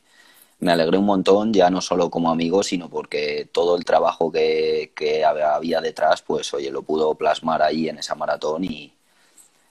[0.60, 4.92] me alegré un montón, ya no solo como amigo, sino porque todo el trabajo que,
[5.24, 8.92] había detrás, pues oye, lo pudo plasmar ahí en esa maratón y,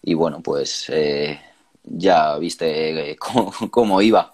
[0.02, 1.40] y bueno, pues eh,
[1.82, 3.16] ya viste eh,
[3.70, 4.32] cómo, iba,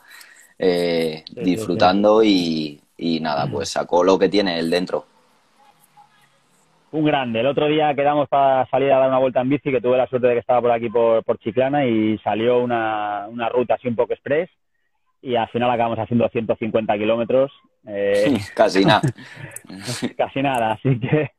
[0.58, 5.06] eh, disfrutando y, y nada, pues sacó lo que tiene él dentro.
[6.90, 7.40] Un grande.
[7.40, 10.06] El otro día quedamos para salir a dar una vuelta en bici, que tuve la
[10.06, 13.88] suerte de que estaba por aquí por, por Chiclana y salió una, una ruta así
[13.88, 14.50] un poco express
[15.22, 17.52] y al final acabamos haciendo 150 kilómetros.
[17.86, 19.02] Eh, casi nada.
[20.16, 21.30] casi nada, así que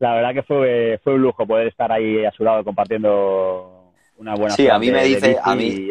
[0.00, 4.34] la verdad que fue, fue un lujo poder estar ahí a su lado compartiendo una
[4.34, 5.90] buena Sí, a mí me dice, a mí,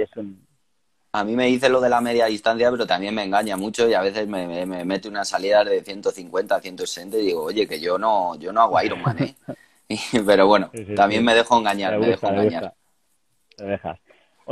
[1.12, 3.94] a mí me dice lo de la media distancia, pero también me engaña mucho y
[3.94, 8.36] a veces me, mete una salida de 150, 160 y digo, oye, que yo no,
[8.38, 9.36] yo no hago Ironman, ¿eh?
[10.26, 12.74] pero bueno, también me dejo engañar, me, dejo engañar.
[13.56, 14.00] Te dejas.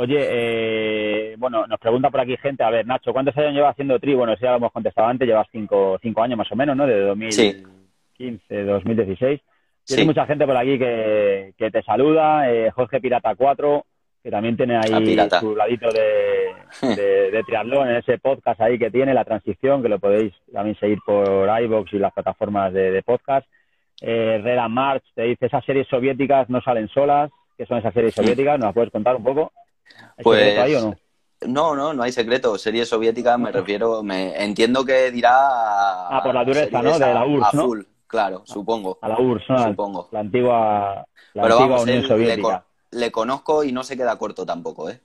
[0.00, 3.98] Oye, eh, bueno, nos pregunta por aquí gente, a ver, Nacho, ¿cuántos años llevas haciendo
[3.98, 4.14] tri?
[4.14, 6.86] Bueno, si ya lo hemos contestado antes, llevas cinco, cinco años más o menos, ¿no?
[6.86, 9.40] De 2015, 2016.
[9.84, 13.84] Tiene mucha gente por aquí que, que te saluda, eh, Jorge Pirata 4,
[14.22, 18.92] que también tiene ahí ah, su ladito de, de, triatlón en ese podcast ahí que
[18.92, 23.48] tiene, la transición, que lo podéis también seguir por iVoox y las plataformas de, podcast.
[24.00, 28.14] Eh, Reda March te dice, esas series soviéticas no salen solas, ¿qué son esas series
[28.14, 28.60] soviéticas?
[28.60, 29.50] ¿Nos las puedes contar un poco?
[30.22, 30.96] Pues, o no?
[31.46, 32.58] No, no, no hay secreto.
[32.58, 35.30] Serie soviética me refiero, me entiendo que dirá.
[36.08, 36.98] Ah, por la dureza, ¿no?
[36.98, 38.98] De la URSS, a full, claro, supongo.
[39.00, 39.64] A la URSS, ¿no?
[39.68, 40.08] Supongo.
[40.10, 42.64] La antigua, la antigua Unión Soviética.
[42.90, 45.00] Le, conozco y no se queda corto tampoco, ¿eh?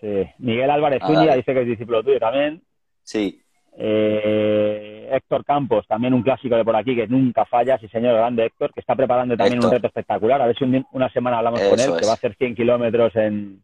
[0.00, 0.30] Sí.
[0.38, 2.62] Miguel Álvarez Zúñiga dice que es discípulo tuyo también.
[3.02, 3.42] Sí.
[3.76, 8.46] Eh, Héctor Campos, también un clásico de por aquí que nunca falla, sí señor, grande
[8.46, 10.42] Héctor, que está preparando también un reto espectacular.
[10.42, 13.62] A ver si una semana hablamos con él, que va a hacer 100 kilómetros en,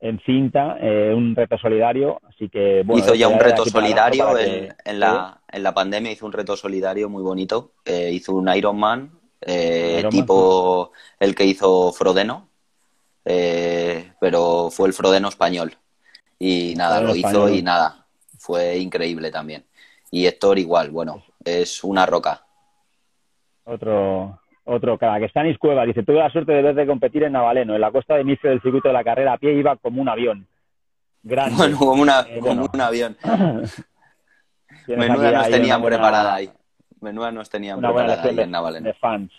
[0.00, 2.20] en cinta, eh, un reto solidario.
[2.28, 6.56] Así que hizo ya un reto solidario en, la, en la pandemia, hizo un reto
[6.56, 7.72] solidario muy bonito.
[7.84, 10.90] Eh, hizo un Ironman, eh, tipo
[11.20, 12.48] el que hizo Frodeno,
[13.24, 15.76] pero fue el Frodeno español.
[16.38, 18.04] Y nada, lo hizo y nada,
[18.38, 19.64] fue increíble también.
[20.14, 22.44] Y Héctor igual, bueno, es una roca.
[23.64, 27.32] Otro, otro que está en Cueva, dice, tuve la suerte de ver de competir en
[27.32, 30.02] Navaleno, en la costa de inicio del circuito de la carrera a pie iba como
[30.02, 30.46] un avión.
[31.22, 31.56] Grande.
[31.56, 33.16] Bueno, como, una, eh, como un avión.
[34.86, 36.50] Menuda nos tenían preparada ahí.
[37.00, 38.86] Menuda nos tenían preparada ahí en Navaleno.
[38.86, 39.32] De fans.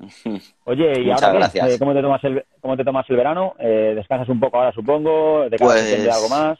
[0.64, 3.54] Oye, ¿y ahora eh, ¿cómo, te tomas el, ¿cómo te tomas el verano?
[3.58, 5.48] Eh, ¿Descansas un poco ahora, supongo?
[5.48, 6.04] ¿Te pues...
[6.04, 6.58] de algo más?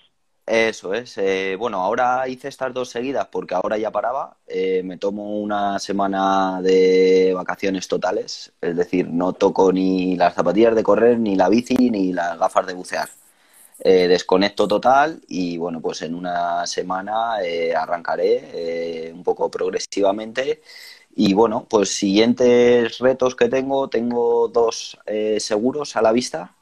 [0.50, 1.16] Eso es.
[1.16, 4.36] Eh, bueno, ahora hice estas dos seguidas porque ahora ya paraba.
[4.48, 10.74] Eh, me tomo una semana de vacaciones totales, es decir, no toco ni las zapatillas
[10.74, 13.08] de correr, ni la bici, ni las gafas de bucear.
[13.78, 17.36] Eh, desconecto total y bueno, pues en una semana
[17.76, 20.62] arrancaré un poco progresivamente.
[21.14, 24.98] Y bueno, pues siguientes retos que tengo, tengo dos
[25.38, 26.56] seguros a la vista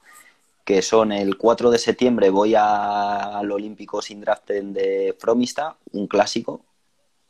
[0.68, 6.60] que son el 4 de septiembre voy al Olímpico sin draften de Fromista, un clásico.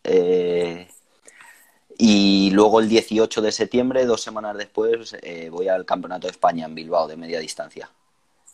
[0.02, 0.88] Eh,
[1.96, 6.66] y luego el 18 de septiembre, dos semanas después, eh, voy al Campeonato de España
[6.66, 7.88] en Bilbao de media distancia.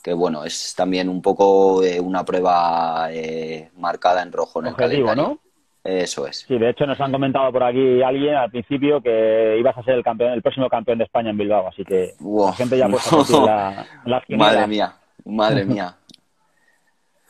[0.02, 3.08] Que bueno, es también un poco eh, una prueba
[3.78, 5.16] marcada en rojo en el calendario.
[5.16, 5.40] ¿no?
[5.84, 6.46] Eso es.
[6.48, 9.94] Sí, de hecho nos han comentado por aquí alguien al principio que ibas a ser
[9.94, 13.46] el campeón, el próximo campeón de España en Bilbao, así que la gente ya puesto
[13.46, 13.86] la,
[14.30, 15.94] Madre mía, madre mía.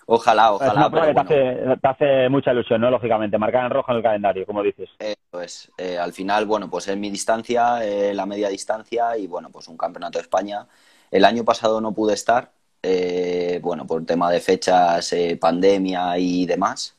[0.07, 0.91] Ojalá, ojalá.
[0.91, 2.91] te, hace, te, hace, mucha ilusión, ¿no?
[2.91, 4.91] Lógicamente, marcar en rojo en el calendario, como dices.
[4.99, 5.73] Eso es.
[5.79, 9.67] Eh, al final, bueno, pues es mi distancia, eh, la media distancia y, bueno, pues
[9.67, 10.67] un campeonato de España.
[11.11, 12.51] El año pasado no pude estar,
[12.83, 16.97] eh, bueno, por tema de fechas, pandemia y demás.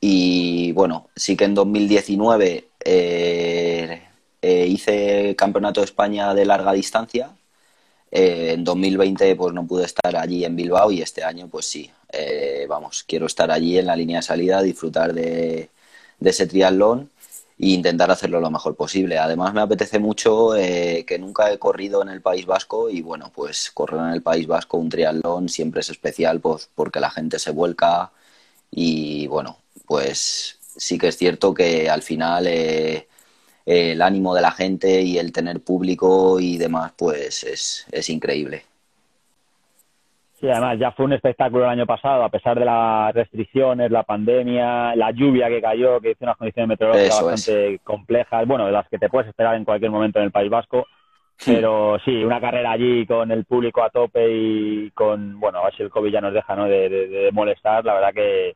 [0.00, 4.02] Y bueno, sí que en 2019 eh,
[4.42, 7.36] eh, hice campeonato de España de larga distancia.
[8.10, 11.90] Eh, en 2020 pues no pude estar allí en Bilbao y este año pues sí,
[12.68, 15.70] vamos, quiero estar allí en la línea de salida, disfrutar de,
[16.20, 17.10] ese triatlón
[17.58, 19.18] e intentar hacerlo lo mejor posible.
[19.18, 23.70] Además me apetece mucho que nunca he corrido en el País Vasco y bueno, pues
[23.72, 27.50] correr en el País Vasco un triatlón siempre es especial pues porque la gente se
[27.52, 28.12] vuelca
[28.70, 29.58] y bueno,
[29.90, 33.08] pues sí que es cierto que al final eh,
[33.66, 38.62] el ánimo de la gente y el tener público y demás, pues es, es increíble.
[40.38, 44.04] Sí, además ya fue un espectáculo el año pasado, a pesar de las restricciones, la
[44.04, 48.88] pandemia, la lluvia que cayó, que hizo unas condiciones meteorológicas bastante complejas, bueno, de las
[48.88, 50.86] que te puedes esperar en cualquier momento en el País Vasco.
[51.44, 55.74] Pero sí, una carrera allí con el público a tope y con, bueno, a ver
[55.74, 56.66] si el COVID ya nos deja ¿no?
[56.66, 58.54] de molestar, la verdad que,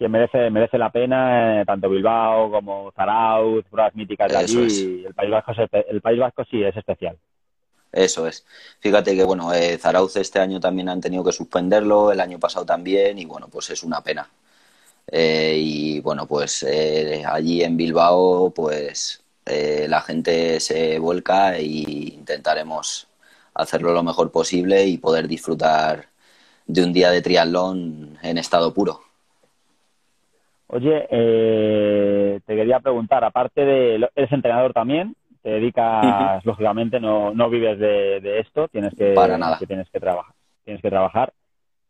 [0.00, 5.12] que merece, merece la pena, eh, tanto Bilbao como Zarauz, pruebas míticas de allí, el
[5.12, 5.52] País, Vasco,
[5.90, 7.18] el País Vasco sí es especial.
[7.92, 8.46] Eso es.
[8.78, 12.64] Fíjate que, bueno, eh, Zarauz este año también han tenido que suspenderlo, el año pasado
[12.64, 14.26] también, y bueno, pues es una pena.
[15.06, 16.64] Eh, y bueno, pues
[17.26, 23.06] allí en Bilbao, pues la gente se vuelca e intentaremos
[23.52, 26.06] hacerlo lo mejor posible y poder disfrutar
[26.66, 29.09] de un día de triatlón en estado puro.
[30.72, 37.50] Oye, eh, te quería preguntar, aparte de, eres entrenador también, te dedicas, lógicamente, no, no
[37.50, 39.16] vives de, esto, tienes que,
[39.66, 41.32] tienes que trabajar, tienes que trabajar.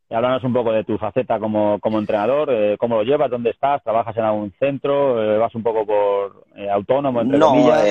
[0.09, 3.51] Y háblanos un poco de tu faceta como, como entrenador, eh, cómo lo llevas, dónde
[3.51, 7.85] estás, trabajas en algún centro, eh, vas un poco por autónomo, entre no, comillas,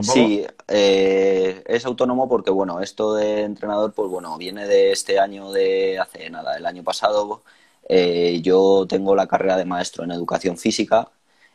[0.00, 6.00] Sí, es autónomo porque, bueno, esto de entrenador, pues bueno, viene de este año de
[6.00, 7.44] hace nada, el año pasado
[7.88, 11.08] eh, yo tengo la carrera de maestro en educación física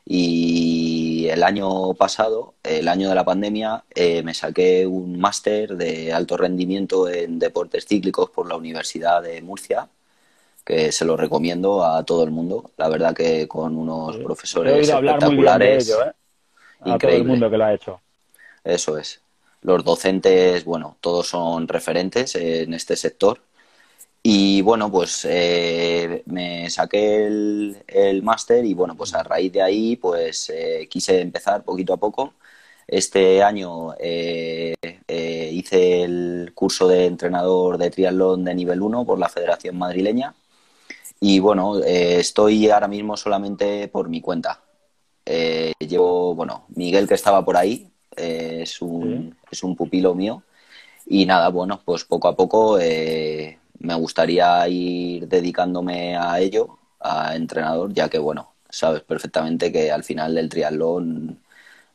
[0.05, 6.11] y el año pasado, el año de la pandemia, eh, me saqué un máster de
[6.13, 9.87] alto rendimiento en deportes cíclicos por la Universidad de Murcia,
[10.65, 12.71] que se lo recomiendo a todo el mundo.
[12.77, 15.89] La verdad que con unos profesores espectaculares.
[15.89, 16.11] ¿eh?
[16.81, 18.01] A todo el mundo que lo ha hecho.
[18.63, 19.21] Eso es.
[19.61, 23.41] Los docentes, bueno, todos son referentes en este sector
[24.21, 29.95] y bueno, pues eh, me saqué el, máster y bueno, pues a raíz de ahí
[29.95, 32.33] pues eh, quise empezar poquito a poco.
[32.87, 34.75] Este año eh,
[35.51, 40.33] hice el curso de entrenador de triatlón de nivel 1 por la Federación Madrileña
[41.19, 44.61] y bueno, estoy ahora mismo solamente por mi cuenta.
[45.25, 50.43] llevo, bueno, Miguel que estaba por ahí, es, un, es un pupilo mío
[51.05, 52.77] y nada, bueno, pues poco a poco
[53.79, 60.03] me gustaría ir dedicándome a ello, a entrenador, ya que, bueno, sabes perfectamente que al
[60.03, 61.39] final del triatlón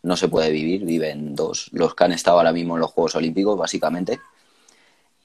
[0.02, 3.16] no se puede vivir, viven dos, los que han estado ahora mismo en los Juegos
[3.16, 4.20] Olímpicos, básicamente.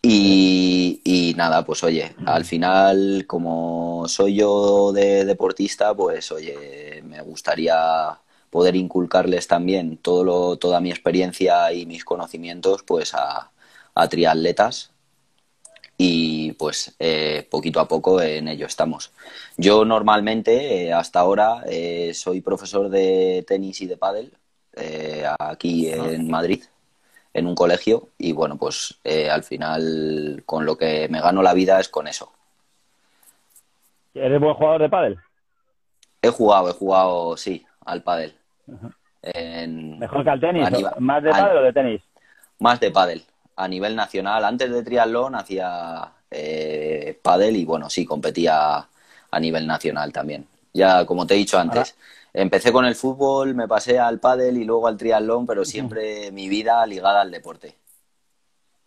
[0.02, 8.20] Y, nada, pues oye, al final, como soy yo de deportista, pues oye, me gustaría
[8.50, 13.52] poder inculcarles también todo lo, toda mi experiencia y mis conocimientos pues a
[14.10, 14.92] triatletas
[16.02, 19.12] y pues eh, poquito a poco en ello estamos.
[19.58, 24.32] Yo normalmente, eh, hasta ahora, eh, soy profesor de tenis y de pádel
[25.40, 26.12] aquí ah.
[26.12, 26.64] en Madrid,
[27.34, 28.98] en un colegio, y bueno, pues
[29.30, 32.32] al final con lo que me gano la vida es con eso.
[34.14, 35.18] ¿Eres buen jugador de pádel?
[36.22, 38.34] He jugado, he jugado, sí, al pádel.
[39.22, 40.70] ¿Mejor que al tenis?
[40.98, 42.02] ¿Más de pádel o de tenis?
[42.58, 43.26] Más de pádel.
[43.62, 48.88] A nivel nacional, antes de triatlón hacía eh, pádel y bueno, sí, competía
[49.32, 50.48] a nivel nacional también.
[50.74, 51.98] Ya, como te he dicho antes,
[52.34, 56.48] empecé con el fútbol, me pasé al pádel y luego al triatlón, pero siempre mi
[56.48, 57.76] vida ligada al deporte.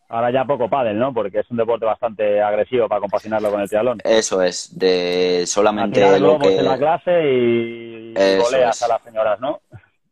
[0.08, 1.12] Ahora ya poco pádel, ¿no?
[1.12, 3.98] Porque es un deporte bastante agresivo para compaginarlo con el triatlón.
[4.02, 6.56] Eso es, de solamente lo que...
[6.56, 9.60] en la clase y goleas a las señoras, ¿no?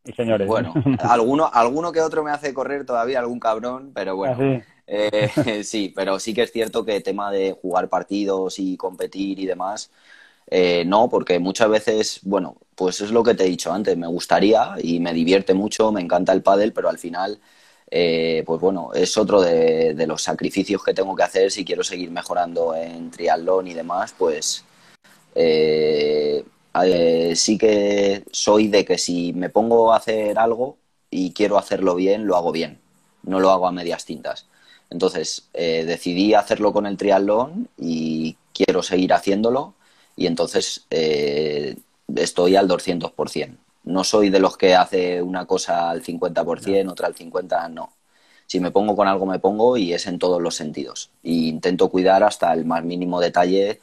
[0.05, 0.47] Y señores.
[0.47, 4.37] Bueno, alguno, alguno que otro me hace correr todavía, algún cabrón, pero bueno.
[4.39, 9.39] ¿Ah, eh, sí, pero sí que es cierto que tema de jugar partidos y competir
[9.39, 9.91] y demás,
[10.49, 14.09] eh, no, porque muchas veces, bueno, pues es lo que te he dicho antes, me
[14.09, 17.41] gustaría y me divierte mucho, me encanta el pádel, pero al final
[17.91, 22.11] eh, pues bueno, es otro de, los sacrificios que tengo que hacer si quiero seguir
[22.11, 24.65] mejorando en triatlón y demás, pues
[26.75, 30.79] eh, eh, sí que soy de que si me pongo a hacer algo
[31.11, 32.81] y quiero hacerlo bien, lo hago bien,
[33.23, 34.47] no lo hago a medias tintas.
[34.91, 39.75] Entonces decidí hacerlo con el triatlón y quiero seguir haciéndolo
[40.16, 43.57] y entonces estoy al 200%.
[43.85, 47.93] No soy de los que hace una cosa al 50%, otra al 50%, no.
[48.47, 51.11] Si me pongo con algo, me pongo y es en todos los sentidos.
[51.23, 53.81] Y intento cuidar hasta el más mínimo detalle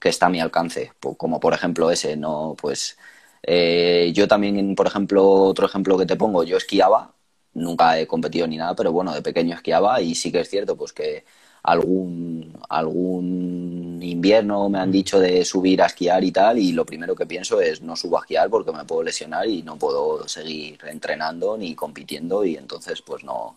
[0.00, 2.56] que está a mi alcance, como por ejemplo ese, ¿no?
[2.60, 2.98] Pues
[3.42, 7.12] eh, yo también, por ejemplo, otro ejemplo que te pongo, yo esquiaba,
[7.54, 10.76] nunca he competido ni nada, pero bueno, de pequeño esquiaba y sí que es cierto,
[10.76, 11.24] pues que
[11.62, 17.14] algún, algún invierno me han dicho de subir a esquiar y tal, y lo primero
[17.14, 20.78] que pienso es no subo a esquiar porque me puedo lesionar y no puedo seguir
[20.86, 23.56] entrenando ni compitiendo y entonces pues no,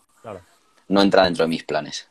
[0.88, 2.08] no entra dentro de mis planes.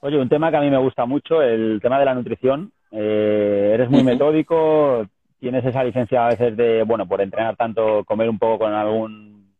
[0.00, 2.72] Oye, un tema que a mí me gusta mucho, el tema de la nutrición.
[2.92, 5.06] Eh, eres muy metódico,
[5.40, 9.52] tienes esa licencia a veces de, bueno, por entrenar tanto, comer un poco con algún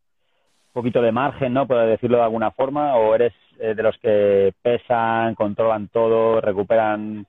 [0.72, 1.66] poquito de margen, ¿no?
[1.66, 7.26] Por decirlo de alguna forma, o eres eh, de los que pesan, controlan todo, recuperan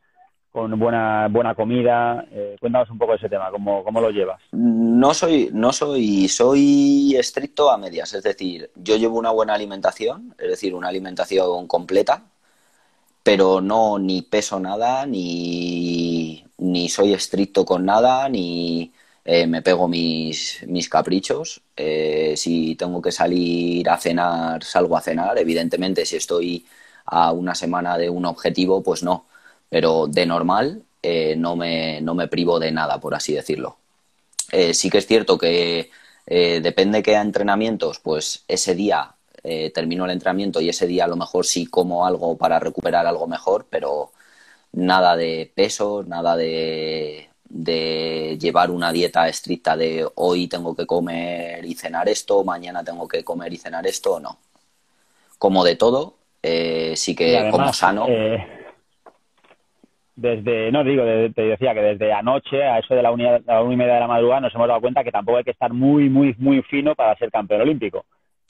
[0.52, 2.26] con buena buena comida.
[2.32, 4.42] Eh, cuéntanos un poco ese tema, ¿cómo, cómo lo llevas?
[4.52, 10.36] No soy, no soy, soy estricto a medias, es decir, yo llevo una buena alimentación,
[10.38, 12.24] es decir, una alimentación completa,
[13.24, 15.93] pero no ni peso nada, ni,
[16.64, 18.92] ni soy estricto con nada, ni
[19.26, 21.62] eh, me pego mis, mis caprichos.
[21.76, 25.38] Eh, si tengo que salir a cenar, salgo a cenar.
[25.38, 26.66] Evidentemente, si estoy
[27.06, 29.26] a una semana de un objetivo, pues no.
[29.70, 33.78] Pero de normal eh, no, me, no me privo de nada, por así decirlo.
[34.74, 35.90] sí que es cierto que
[36.26, 39.16] depende que a entrenamientos, pues ese día
[39.74, 43.28] termino el entrenamiento y ese día a lo mejor sí como algo para recuperar algo
[43.28, 44.12] mejor, pero
[44.74, 51.64] nada de peso, nada de de llevar una dieta estricta de hoy tengo que comer
[51.64, 54.40] y cenar esto, mañana tengo que comer y cenar esto, no.
[55.38, 58.08] Como de todo, eh, sí que como sano.
[58.10, 58.44] Eh,
[60.16, 63.96] desde, no digo, te decía que desde anoche, a eso de la, una, y media
[63.96, 66.64] de la madrugada, nos hemos dado cuenta que tampoco hay que estar muy, muy, muy
[66.64, 68.06] fino para ser campeón olímpico.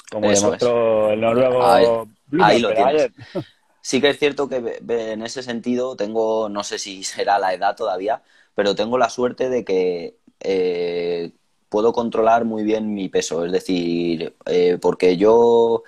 [0.09, 2.07] Como demostró el noruego.
[2.39, 3.11] Ahí, lo tienes.
[3.83, 4.57] Sí que es cierto que
[4.87, 8.23] en ese sentido tengo, no sé si será la edad todavía,
[8.55, 11.33] pero tengo la suerte de que eh,
[11.69, 13.45] puedo controlar muy bien mi peso.
[13.45, 15.83] Es decir, eh, porque yo,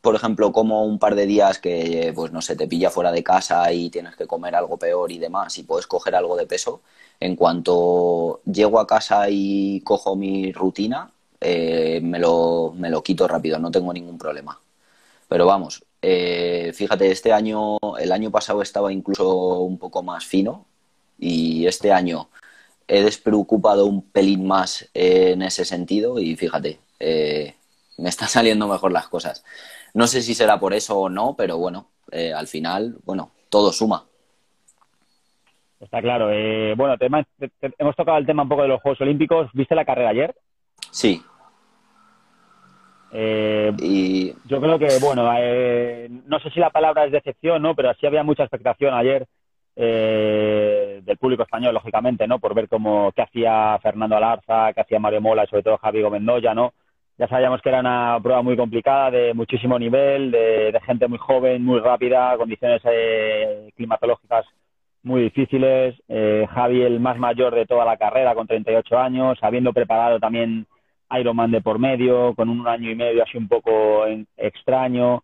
[0.00, 3.22] por ejemplo, como un par de días que, pues no sé, te pilla fuera de
[3.22, 6.80] casa y tienes que comer algo peor y demás, y puedes coger algo de peso,
[7.20, 13.28] en cuanto llego a casa y cojo mi rutina, eh, me, lo, me lo quito
[13.28, 14.58] rápido, no tengo ningún problema.
[15.28, 20.66] Pero vamos, fíjate, este año, el año pasado estaba incluso un poco más fino,
[21.20, 22.28] y este año
[22.88, 27.54] he despreocupado un pelín más en ese sentido y fíjate, eh,
[27.98, 29.44] me están saliendo mejor las cosas.
[29.94, 33.72] No sé si será por eso o no, pero bueno, eh, al final, bueno, todo
[33.72, 34.04] suma.
[35.78, 36.30] Está claro.
[36.30, 36.96] Eh, bueno,
[37.78, 39.50] hemos tocado el tema un poco de los Juegos Olímpicos.
[39.54, 40.34] ¿Viste la carrera ayer?
[40.90, 41.22] Sí.
[43.12, 44.32] Y...
[44.46, 45.24] Yo creo que, bueno,
[46.26, 47.74] no sé si la palabra es decepción, ¿no?
[47.74, 49.26] Pero sí había mucha expectación ayer
[49.76, 52.38] eh, del público español, lógicamente, ¿no?
[52.38, 56.02] Por ver cómo qué hacía Fernando Alarza, qué hacía Mario Mola y sobre todo Javi
[56.02, 56.72] Gomendoya, ¿no?
[57.16, 61.64] Ya sabíamos que era una prueba muy complicada, de muchísimo nivel, de, gente muy joven,
[61.64, 64.46] muy rápida, condiciones eh, climatológicas
[65.02, 65.94] muy difíciles.
[66.08, 70.66] Eh, Javi, el más mayor de toda la carrera, con 38 años, habiendo preparado también
[71.18, 74.04] Ironman de por medio, con un año y medio así un poco
[74.36, 75.22] extraño.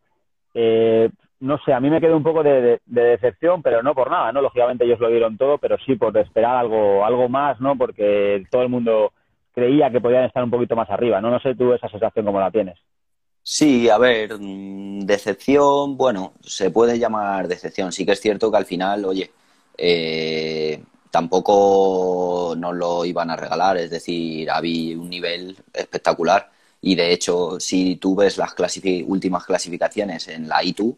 [0.55, 1.11] Eh,
[1.41, 4.41] no sé, a mí me quedó un poco de, decepción, pero no por nada, ¿no?
[4.41, 7.77] Lógicamente ellos lo dieron todo, pero sí por esperar algo, algo más, ¿no?
[7.77, 9.13] Porque todo el mundo
[9.55, 11.31] creía que podían estar un poquito más arriba, ¿no?
[11.31, 12.79] No sé tú esa sensación cómo la tienes.
[13.43, 17.93] Sí, a ver, mm, decepción, bueno, se puede llamar decepción.
[17.93, 19.31] Sí que es cierto que al final, oye,
[19.79, 26.51] eh, tampoco nos lo iban a regalar, es decir, había un nivel espectacular.
[26.81, 28.55] Y de hecho, si tú ves las
[29.07, 30.97] últimas clasificaciones en la I2,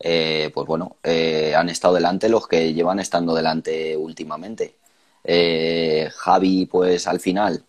[0.00, 4.76] eh, pues bueno, eh, han estado delante los que llevan estando delante últimamente.
[5.24, 7.64] Eh, Javi, pues al final,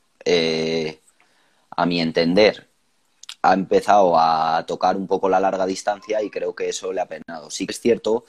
[1.76, 2.68] a mi entender,
[3.42, 7.08] ha empezado a tocar un poco la larga distancia y creo que eso le ha
[7.08, 7.50] penado.
[7.50, 8.26] Sí que es cierto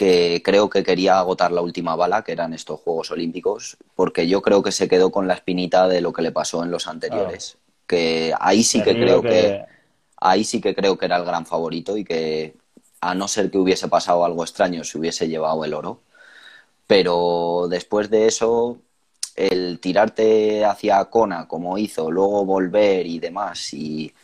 [0.00, 4.40] que creo que quería agotar la última bala, que eran estos Juegos Olímpicos, porque yo
[4.40, 7.58] creo que se quedó con la espinita de lo que le pasó en los anteriores.
[7.86, 9.62] Que ahí sí que creo que
[10.16, 12.56] ahí sí que creo que era el gran favorito y que
[13.02, 16.00] a no ser que hubiese pasado algo extraño, se hubiese llevado el oro.
[16.86, 18.78] Pero después de eso,
[19.36, 24.14] el tirarte hacia Kona como hizo, luego volver y demás, y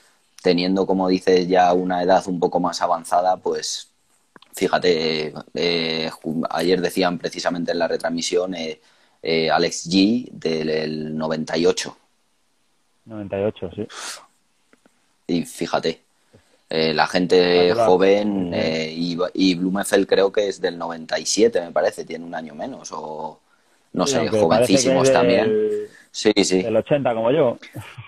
[0.41, 3.91] teniendo, como dices, ya una edad un poco más avanzada, pues
[4.57, 6.11] fíjate, eh,
[6.51, 8.81] ayer decían precisamente en la retransmisión eh,
[9.23, 11.97] eh, Alex G del 98.
[13.05, 13.87] 98, sí.
[15.27, 16.01] Y fíjate,
[16.71, 22.05] eh, la gente joven eh, y, y, Blumefeld creo que es del 97, me parece,
[22.05, 23.39] tiene un año menos o
[23.93, 25.53] no sé, jovencísimos también.
[26.17, 26.63] Sí, sí.
[26.63, 27.59] Del 80 como yo.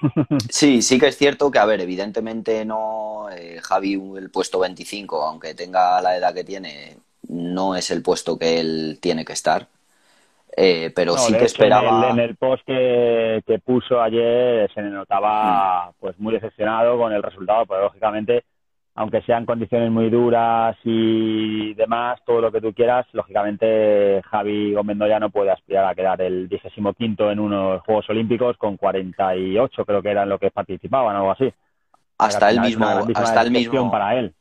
[0.48, 5.22] sí, sí que es cierto que, a ver, evidentemente no, eh, Javi el puesto 25,
[5.22, 6.96] aunque tenga la edad que tiene,
[7.28, 9.66] no es el puesto que él tiene que estar.
[10.56, 12.08] Eh, pero sí que esperaba.
[12.08, 15.94] En el, post que, puso ayer se le notaba mm.
[16.00, 18.42] pues muy decepcionado con el resultado, pero lógicamente,
[18.98, 24.98] aunque sean condiciones muy duras y demás, todo lo que tú quieras, lógicamente Javi Gómez
[25.08, 26.68] ya no puede aspirar a quedar el 15
[26.98, 31.30] quinto en unos Juegos Olímpicos con 48, creo que eran lo que participaban, o algo
[31.30, 31.54] así.
[32.18, 34.34] Hasta el mismo, hasta el mismo para él.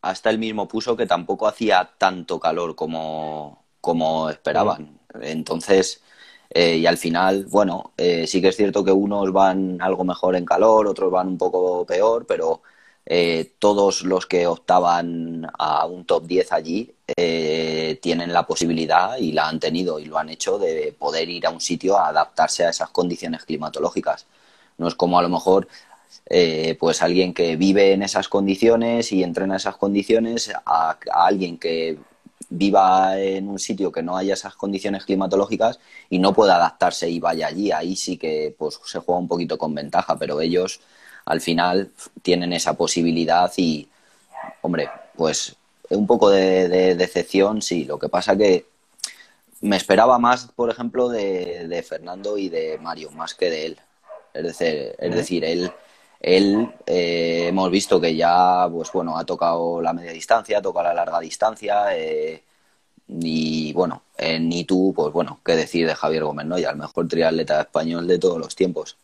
[0.00, 4.98] Hasta el mismo puso que tampoco hacía tanto calor como, como esperaban.
[5.20, 6.02] Entonces,
[6.48, 10.36] eh, y al final, bueno, eh, sí que es cierto que unos van algo mejor
[10.36, 12.62] en calor, otros van un poco peor, pero
[13.06, 16.94] eh, todos los que optaban a un top 10 allí
[18.00, 21.50] tienen la posibilidad y la han tenido y lo han hecho de poder ir a
[21.50, 24.26] un sitio a adaptarse a esas condiciones climatológicas.
[24.78, 25.68] No es como a lo mejor
[26.78, 31.98] pues alguien que vive en esas condiciones y entrena esas condiciones a, alguien que
[32.48, 35.80] viva en un sitio que no haya esas condiciones climatológicas
[36.10, 39.58] y no pueda adaptarse y vaya allí, ahí sí que pues se juega un poquito
[39.58, 40.80] con ventaja, pero ellos
[41.26, 41.90] al final
[42.22, 43.88] tienen esa posibilidad y,
[44.62, 45.56] hombre, pues
[45.90, 47.84] un poco de, decepción, sí.
[47.84, 48.66] Lo que pasa que
[49.60, 53.80] me esperaba más, por ejemplo, de, Fernando y de Mario, más que de él.
[54.32, 55.70] Es decir, es decir él,
[56.20, 60.86] él eh, hemos visto que ya, pues bueno, ha tocado la media distancia, ha tocado
[60.86, 61.96] la larga distancia.
[61.96, 62.42] Eh,
[63.06, 64.02] y bueno,
[64.40, 66.58] ni tú, pues bueno, qué decir de Javier Gómez, ¿no?
[66.58, 68.96] Ya el mejor triatleta español de todos los tiempos.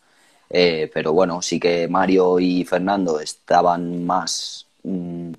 [0.53, 5.31] Eh, pero bueno, sí que Mario y Fernando estaban más mm,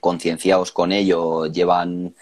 [0.00, 2.14] concienciados con ello, llevan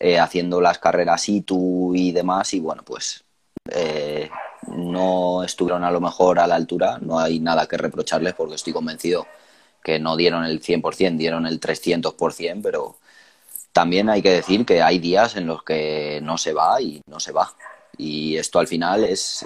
[0.00, 3.24] eh, haciendo las carreras ITU y demás, y bueno, pues
[3.70, 4.28] eh,
[4.66, 8.72] no estuvieron a lo mejor a la altura, no hay nada que reprocharles porque estoy
[8.72, 9.26] convencido
[9.82, 12.96] que no dieron el 100%, dieron el 300%, pero
[13.72, 17.20] también hay que decir que hay días en los que no se va y no
[17.20, 17.54] se va.
[17.96, 19.44] Y esto al final es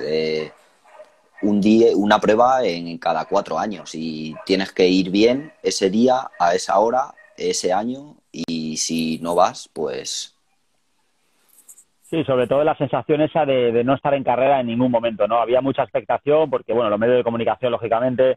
[1.42, 6.30] un día, una prueba en cada cuatro años y tienes que ir bien ese día,
[6.38, 10.36] a esa hora, ese año y si no vas, pues...
[12.12, 15.38] Sí, sobre todo la sensación esa de, no estar en carrera en ningún momento, ¿no?
[15.38, 18.36] Había mucha expectación porque, bueno, los medios de comunicación, lógicamente,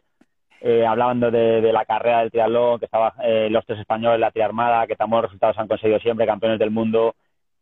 [0.62, 4.86] eh, hablando de, la carrera del triatlón, que estaban eh, los tres españoles, la triarmada,
[4.86, 7.16] que tan buenos resultados han conseguido siempre, campeones del mundo.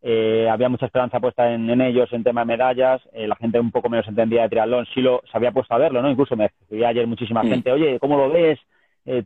[0.07, 3.01] Eh, había mucha esperanza puesta en, ellos en tema de medallas.
[3.15, 6.03] la gente un poco menos entendía de triatlón, sí lo se había puesto a verlo,
[6.03, 6.11] ¿no?
[6.11, 8.59] Incluso me escribía ayer muchísima gente, oye, ¿cómo lo ves?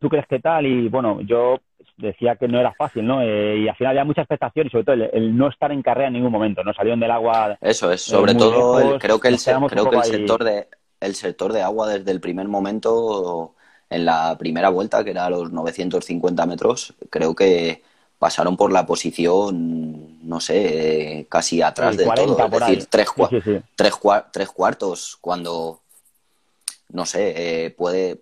[0.00, 0.66] ¿Tú crees que tal?
[0.66, 1.58] Y bueno, yo
[1.96, 3.24] decía que no era fácil, ¿no?
[3.24, 6.14] y al final había mucha expectación y sobre todo el, no estar en carrera en
[6.14, 6.72] ningún momento, ¿no?
[6.72, 7.58] Salieron del agua.
[7.60, 9.36] Eso es, sobre todo creo que el,
[9.68, 10.68] creo que el sector de
[11.00, 13.54] el sector de agua desde el primer momento
[13.90, 17.82] en la primera vuelta, que era a los 950 metros, creo que
[18.18, 22.38] pasaron por la posición, no sé, casi atrás de todo.
[22.44, 23.08] Es decir, tres,
[23.76, 25.80] Tres, cuartos, cuando,
[26.90, 28.20] no sé, eh, puede,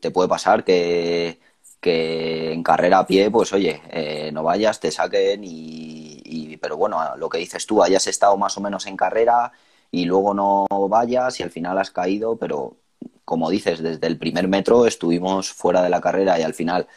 [0.00, 1.38] te puede pasar que
[1.86, 6.98] que en carrera a pie, pues oye, eh, no vayas, te saquen y, pero bueno,
[7.16, 9.52] lo que dices tú, hayas estado más o menos en carrera
[9.92, 12.76] y luego no vayas y al final has caído, pero
[13.24, 16.88] como dices, desde el primer metro estuvimos fuera de la carrera y al final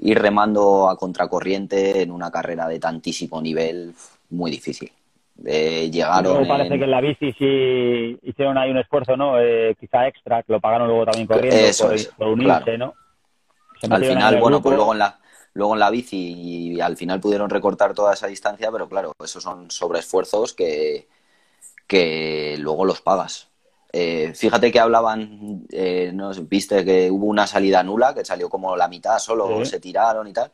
[0.00, 3.94] ir remando a contracorriente en una carrera de tantísimo nivel,
[4.30, 4.92] muy difícil.
[5.44, 6.46] Eh, llegaron.
[6.48, 9.40] parece que en la bici sí hicieron ahí un esfuerzo, ¿no?
[9.40, 12.94] Eh, quizá extra, que lo pagaron luego también corriendo Eso por, unirse, ¿no?
[13.90, 15.18] al final, bueno, pues luego en la
[15.54, 19.42] luego en la bici y al final pudieron recortar toda esa distancia, pero claro, esos
[19.42, 21.08] son sobreesfuerzos que,
[21.86, 23.47] que luego los pagas.
[23.92, 26.30] Eh, fíjate que hablaban, eh, ¿no?
[26.42, 30.32] viste que hubo una salida nula, que salió como la mitad, solo se tiraron y
[30.32, 30.50] tal.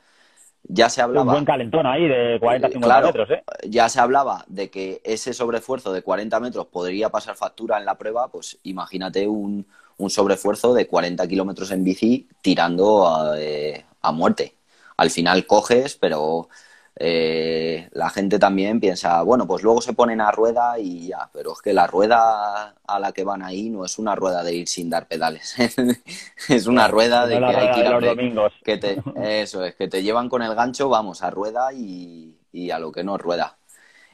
[0.66, 1.26] Ya se hablaba.
[1.26, 3.44] Un buen calentón ahí de 40-50 metros, ¿eh?
[3.68, 7.98] Ya se hablaba de que ese sobreesfuerzo de 40 metros podría pasar factura en la
[7.98, 9.66] prueba, pues imagínate un,
[9.98, 14.54] un sobreesfuerzo de 40 kilómetros en bici tirando a, eh, a muerte.
[14.96, 16.48] Al final coges, pero
[16.96, 21.52] eh, la gente también piensa, bueno, pues luego se ponen a rueda y ya, pero
[21.52, 24.68] es que la rueda a la que van ahí no es una rueda de ir
[24.68, 25.56] sin dar pedales,
[26.48, 28.52] es una rueda de que hay que ir a domingos.
[28.62, 32.36] Que te, eso es, que te llevan con el gancho, vamos, a rueda y,
[32.70, 33.56] a lo que no rueda.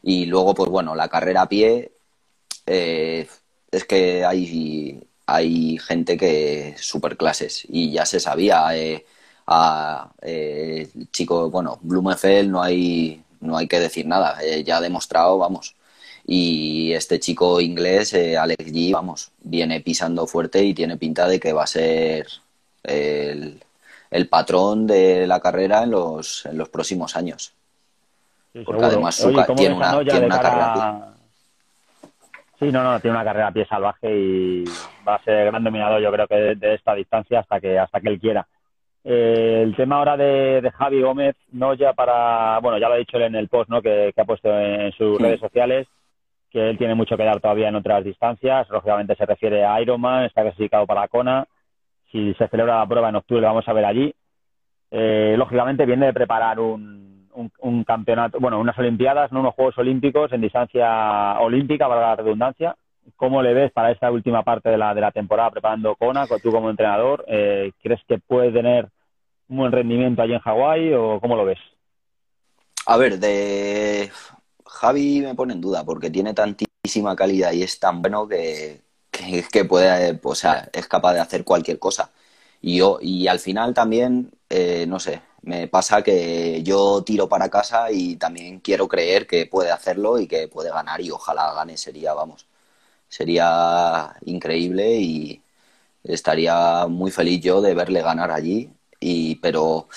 [0.02, 1.92] Y luego, pues bueno, la carrera a pie,
[2.66, 3.28] eh,
[3.70, 8.74] es que hay, hay gente que super clases y ya se sabía.
[8.74, 9.04] Eh,
[9.50, 14.80] a eh, chico, bueno, Blumefeld no hay, no hay que decir nada, eh, ya ha
[14.80, 15.74] demostrado, vamos.
[16.26, 21.40] Y este chico inglés, eh, Alex G, vamos, viene pisando fuerte y tiene pinta de
[21.40, 22.26] que va a ser
[22.84, 23.60] el,
[24.10, 27.52] el patrón de la carrera en los, en los próximos años.
[28.64, 29.26] Porque además
[29.56, 31.14] tiene una, tiene una carrera a
[32.60, 34.64] Sí, no, no, tiene una carrera a pie salvaje y
[35.08, 38.08] va a ser gran dominador, yo creo que de, esta distancia hasta que hasta que
[38.10, 38.46] él quiera.
[39.02, 43.16] Eh, el tema ahora de, Javi Gómez, no ya para, bueno, ya lo ha dicho
[43.16, 43.80] él en el post ¿no?
[43.80, 45.86] que, ha puesto en sus redes sociales,
[46.50, 48.68] que él tiene mucho que dar todavía en otras distancias.
[48.68, 51.46] Lógicamente se refiere a Ironman, está clasificado para Kona.
[52.12, 54.14] Si se celebra la prueba en octubre, vamos a ver allí.
[54.90, 60.32] Eh, lógicamente viene de preparar un, un, campeonato, bueno, unas Olimpiadas, no unos Juegos Olímpicos
[60.32, 62.76] en distancia olímpica, para la redundancia,
[63.20, 66.50] ¿Cómo le ves para esta última parte de la, de la temporada preparando Kona, tú
[66.50, 67.22] como entrenador?
[67.28, 68.88] Eh, ¿Crees que puede tener
[69.50, 71.58] un buen rendimiento allí en Hawái o cómo lo ves?
[72.86, 74.10] A ver, de
[74.64, 78.80] Javi me pone en duda porque tiene tantísima calidad y es tan bueno que,
[79.52, 82.12] que, puede, o sea, es capaz de hacer cualquier cosa.
[82.62, 87.50] Y yo, y al final también, eh, no sé, me pasa que yo tiro para
[87.50, 91.76] casa y también quiero creer que puede hacerlo y que puede ganar y ojalá gane,
[91.76, 92.46] sería, vamos,
[93.10, 95.42] sería increíble y
[96.04, 98.70] estaría muy feliz yo de verle ganar allí.
[99.00, 99.88] Y, pero,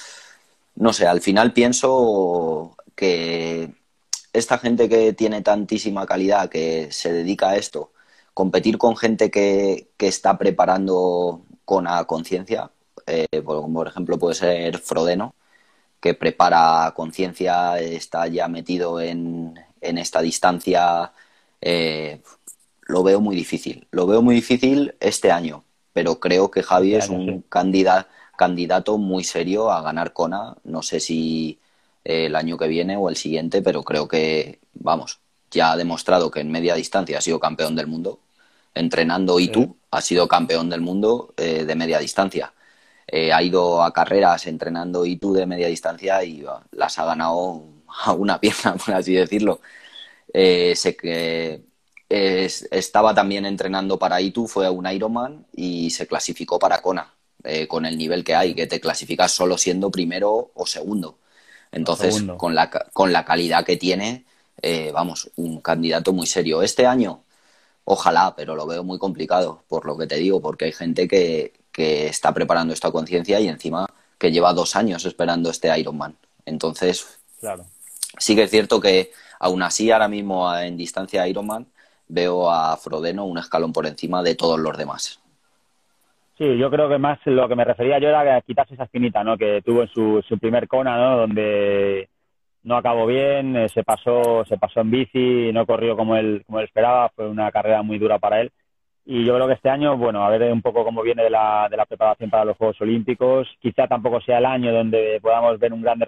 [0.76, 3.74] no sé, al final pienso que
[4.34, 7.92] esta gente que tiene tantísima calidad, que se dedica a esto,
[8.34, 12.72] competir con gente que, que está preparando con a conciencia,
[13.08, 15.36] eh, por, ejemplo puede ser Frodeno,
[16.00, 21.14] que prepara conciencia, está ya metido en, en esta distancia,
[21.62, 22.22] eh,
[22.88, 23.88] lo veo muy difícil.
[23.92, 25.64] Lo veo muy difícil este año,
[25.94, 30.56] pero creo que Javi es un candidato muy serio a ganar Kona.
[30.64, 31.60] No sé si
[32.04, 35.20] eh, el año que viene o el siguiente, pero creo que, vamos,
[35.52, 38.20] ya ha demostrado que en media distancia ha sido campeón del mundo.
[38.76, 42.54] Entrenando y tú ha sido campeón del mundo eh, de media distancia.
[43.08, 47.64] Eh, ha ido a carreras entrenando y tú de media distancia y las ha ganado
[48.06, 49.62] a una pierna, por así decirlo.
[50.34, 51.73] sé que
[52.14, 57.12] estaba también entrenando para ITU, fue un Ironman y se clasificó para Kona,
[57.44, 61.18] eh, con el nivel que hay, que te clasificas solo siendo primero o segundo.
[61.72, 64.26] Entonces, Con, la, con la calidad que tiene,
[64.62, 66.62] eh, vamos, un candidato muy serio.
[66.62, 67.24] Este año,
[67.84, 71.54] ojalá, pero lo veo muy complicado, por lo que te digo, porque hay gente que,
[71.72, 73.88] que está preparando esta conciencia y encima
[74.20, 76.16] que lleva dos años esperando este Ironman.
[76.46, 77.66] Entonces, claro.
[78.20, 81.73] sí que es cierto que aún así ahora mismo en distancia Ironman
[82.08, 85.20] veo a Frodeno un escalón por encima de todos los demás.
[86.38, 89.38] Sí, yo creo que más lo que me refería yo era quitarse esa espinita, ¿no?
[89.38, 91.18] Que tuvo en su, su primer Kona, ¿no?
[91.18, 92.10] Donde
[92.64, 96.60] no acabó bien, eh, se pasó, se pasó en bici, no corrió como él, como
[96.60, 98.52] él esperaba, fue una carrera muy dura para él.
[99.06, 101.68] Y yo creo que este año, bueno, a ver un poco cómo viene de la,
[101.70, 103.48] de la preparación para los Juegos Olímpicos.
[103.60, 106.00] Quizá tampoco sea el año donde podamos ver un gran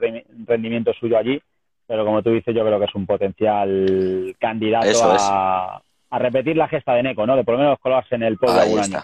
[0.48, 1.42] rendimiento suyo allí,
[1.88, 6.68] pero como tú dices, yo creo que es un potencial candidato a, a repetir la
[6.68, 7.36] gesta de Neco, ¿no?
[7.36, 9.04] De por lo menos colarse en el podio algún año.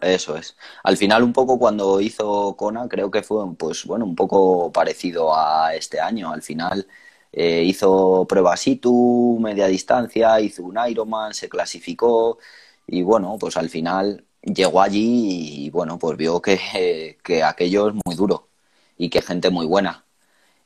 [0.00, 0.56] Eso es.
[0.84, 5.34] Al final, un poco cuando hizo Kona, creo que fue, pues bueno, un poco parecido
[5.34, 6.32] a este año.
[6.32, 6.86] Al final
[7.32, 12.38] eh, hizo pruebas ITU, media distancia, hizo un Ironman, se clasificó
[12.86, 17.94] y bueno, pues al final llegó allí y bueno, pues vio que, que aquello es
[18.04, 18.48] muy duro
[18.96, 20.05] y que gente muy buena.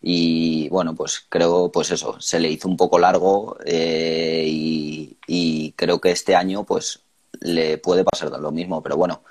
[0.03, 5.73] Y bueno, pues creo, pues eso, se le hizo un poco largo eh, y, y
[5.73, 7.03] creo que este año, pues
[7.41, 9.23] le puede pasar lo mismo, pero bueno,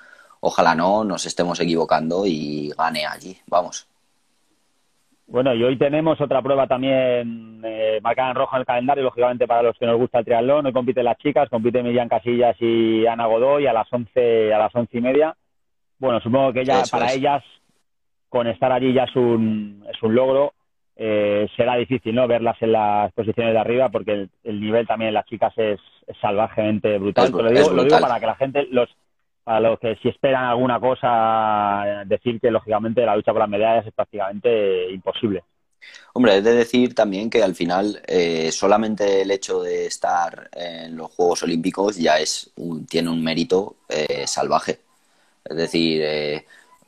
[0.41, 3.87] ojalá no nos estemos equivocando y gane allí, vamos.
[5.27, 9.45] Bueno, y hoy tenemos otra prueba también eh, marcada en rojo en el calendario, lógicamente
[9.45, 10.65] para los que nos gusta el triatlón.
[10.65, 14.73] Hoy compiten las chicas, compiten Miriam Casillas y Ana Godoy a las once, a las
[14.73, 15.35] once y media.
[15.99, 17.43] Bueno, supongo que ya para ellas
[18.27, 20.53] con estar allí ya es un, es un logro.
[21.01, 25.13] Eh, será difícil no verlas en las posiciones de arriba porque el, nivel también de
[25.13, 25.79] las chicas es,
[26.19, 27.31] salvajemente brutal.
[27.31, 28.89] lo, digo, lo digo para que la gente, los
[29.45, 33.87] para los que si esperan alguna cosa, decir que lógicamente la lucha por las medallas
[33.87, 35.43] es prácticamente imposible.
[36.13, 40.97] Hombre, es de decir también que al final eh, solamente el hecho de estar en
[40.97, 42.51] los Juegos Olímpicos ya es
[42.89, 44.81] tiene un mérito eh, salvaje.
[45.45, 46.45] Es decir, eh,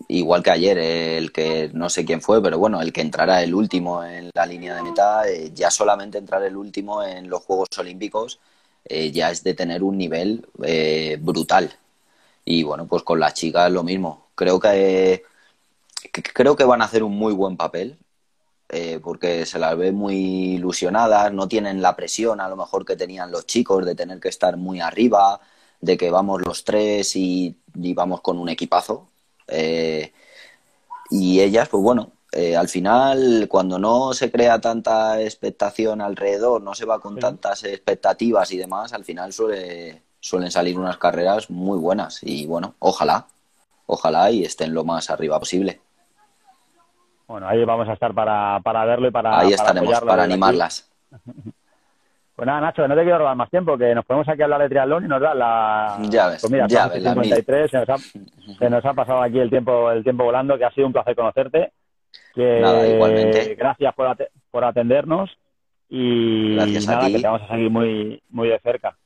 [0.07, 3.53] igual que ayer, el que no sé quién fue, pero bueno, el que entrara el
[3.53, 7.69] último en la línea de meta, eh, ya solamente entrar el último en los Juegos
[7.77, 8.39] Olímpicos
[8.85, 11.71] eh, ya es de tener un nivel eh, brutal.
[12.45, 14.27] Y bueno, pues con las chicas lo mismo.
[14.35, 15.23] Creo que,
[16.33, 17.97] creo que van a hacer un muy buen papel.
[19.03, 20.15] porque se las ve muy
[20.55, 24.29] ilusionadas, no tienen la presión a lo mejor que tenían los chicos de tener que
[24.29, 25.41] estar muy arriba,
[25.81, 29.10] de que vamos los tres y vamos con un equipazo,
[29.51, 30.11] eh,
[31.09, 36.73] y ellas, pues bueno, eh, al final, cuando no se crea tanta expectación alrededor, no
[36.73, 41.77] se va con tantas expectativas y demás, al final suele, suelen salir unas carreras muy
[41.77, 42.19] buenas.
[42.23, 43.27] Y bueno, ojalá,
[43.85, 45.81] ojalá y estén lo más arriba posible.
[47.27, 49.39] Bueno, ahí vamos a estar para, para verlo y para.
[49.39, 50.89] Ahí estaremos, para animarlas.
[52.41, 54.63] Pues nada, Nacho, no te quiero robar más tiempo, que nos ponemos aquí a hablar
[54.63, 55.99] de triatlón y nos da la...
[56.09, 59.37] Ya ves, pues mira, ya ves, 53, se nos, ha, se nos ha pasado aquí
[59.37, 61.71] el tiempo el tiempo volando, que ha sido un placer conocerte.
[62.33, 63.53] Que, nada, igualmente.
[63.53, 64.17] Gracias por,
[64.49, 65.29] por atendernos
[65.87, 67.13] y gracias nada, a ti.
[67.13, 68.97] que te vamos a seguir muy, muy de cerca.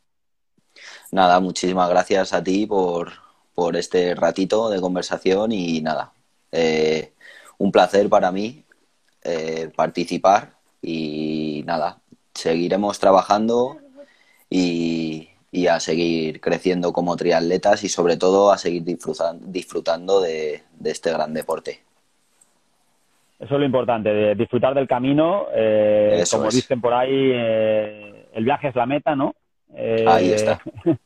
[1.12, 3.10] Nada, muchísimas gracias a ti por,
[3.54, 6.14] por este ratito de conversación y nada,
[6.54, 7.12] eh,
[7.58, 8.64] un placer para mí
[9.26, 11.98] eh, participar y nada,
[12.36, 13.78] seguiremos trabajando
[14.50, 15.30] y,
[15.70, 21.80] a seguir creciendo como triatletas y sobre todo a seguir disfrutando, de, este gran deporte.
[23.40, 25.48] Eso es lo importante, de disfrutar del camino.
[25.54, 29.34] Eh, como dicen por ahí, eh, el viaje es la meta, ¿no?
[29.74, 30.60] Eh, ahí está.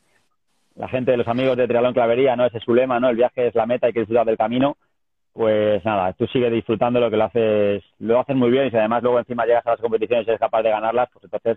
[0.76, 2.46] La gente, los amigos de Triatlón Clavería, ¿no?
[2.46, 3.10] Ese es su lema, ¿no?
[3.10, 4.78] El viaje es la meta, hay que disfrutar del camino.
[5.40, 8.76] Pues nada, tú sigues disfrutando lo que lo haces, lo haces muy bien y si
[8.76, 11.56] además luego encima llegas a las competiciones y eres capaz de ganarlas, pues entonces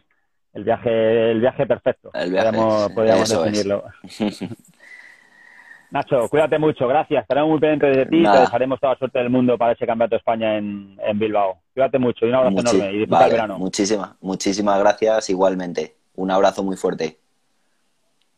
[0.53, 2.09] el viaje, el viaje perfecto.
[2.13, 2.57] El viaje,
[2.95, 3.83] podríamos, definirlo.
[5.91, 7.23] Nacho, cuídate mucho, gracias.
[7.23, 9.85] Estaremos muy pendientes de ti y te dejaremos toda la suerte del mundo para ese
[9.85, 11.57] campeonato de España en, Bilbao.
[11.73, 13.59] Cuídate mucho y un abrazo enorme y disfruta el verano.
[13.59, 15.93] Muchísimas, muchísimas gracias igualmente.
[16.15, 17.17] Un abrazo muy fuerte.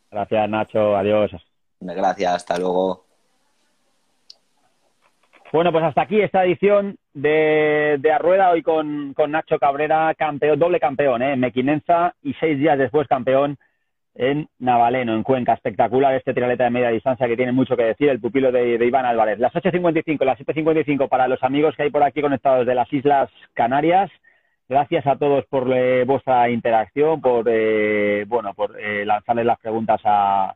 [0.09, 0.97] Gracias, Nacho.
[0.97, 1.29] Adiós.
[1.81, 3.04] Gracias, hasta luego.
[5.55, 10.81] Bueno, pues hasta aquí esta edición de, de Arrueda, hoy con, Nacho Cabrera, campeón, doble
[10.81, 11.31] campeón ¿eh?
[11.31, 13.57] en Mequinenza y seis días después campeón
[14.15, 15.53] en Navaleno, en Cuenca.
[15.53, 18.85] Espectacular este trialeta de media distancia que tiene mucho que decir, el pupilo de, de
[18.85, 19.39] Iván Álvarez.
[19.39, 23.29] Las 8.55, las 7.55 para los amigos que hay por aquí conectados de las Islas
[23.53, 24.11] Canarias.
[24.67, 30.01] Gracias a todos por eh, vuestra interacción, por eh, bueno, por eh, lanzarles las preguntas
[30.03, 30.53] a,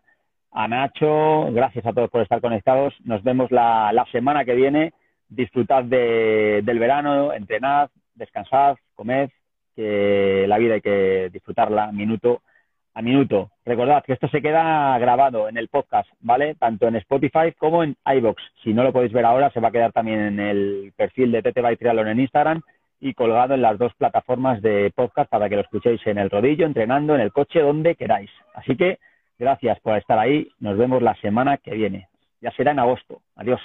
[0.52, 2.94] a Nacho, gracias a todos por estar conectados.
[3.04, 4.94] Nos vemos la, la semana que viene.
[5.28, 9.30] Disfrutad de, del verano, entrenad, descansad, comed,
[9.76, 12.42] que la vida hay que disfrutarla minuto
[12.96, 13.52] a minuto.
[13.64, 16.56] Recordad que esto se queda grabado en el podcast, ¿vale?
[16.56, 18.42] Tanto en Spotify como en iBox.
[18.64, 21.44] Si no lo podéis ver ahora, se va a quedar también en el perfil de
[21.44, 22.62] TT by Trialon en Instagram
[23.00, 26.66] y colgado en las dos plataformas de podcast para que lo escuchéis en el rodillo,
[26.66, 28.32] entrenando, en el coche, donde queráis.
[28.56, 28.98] Así que
[29.40, 30.50] Gracias por estar ahí.
[30.60, 32.10] Nos vemos la semana que viene.
[32.42, 33.22] Ya será en agosto.
[33.36, 33.58] Adiós.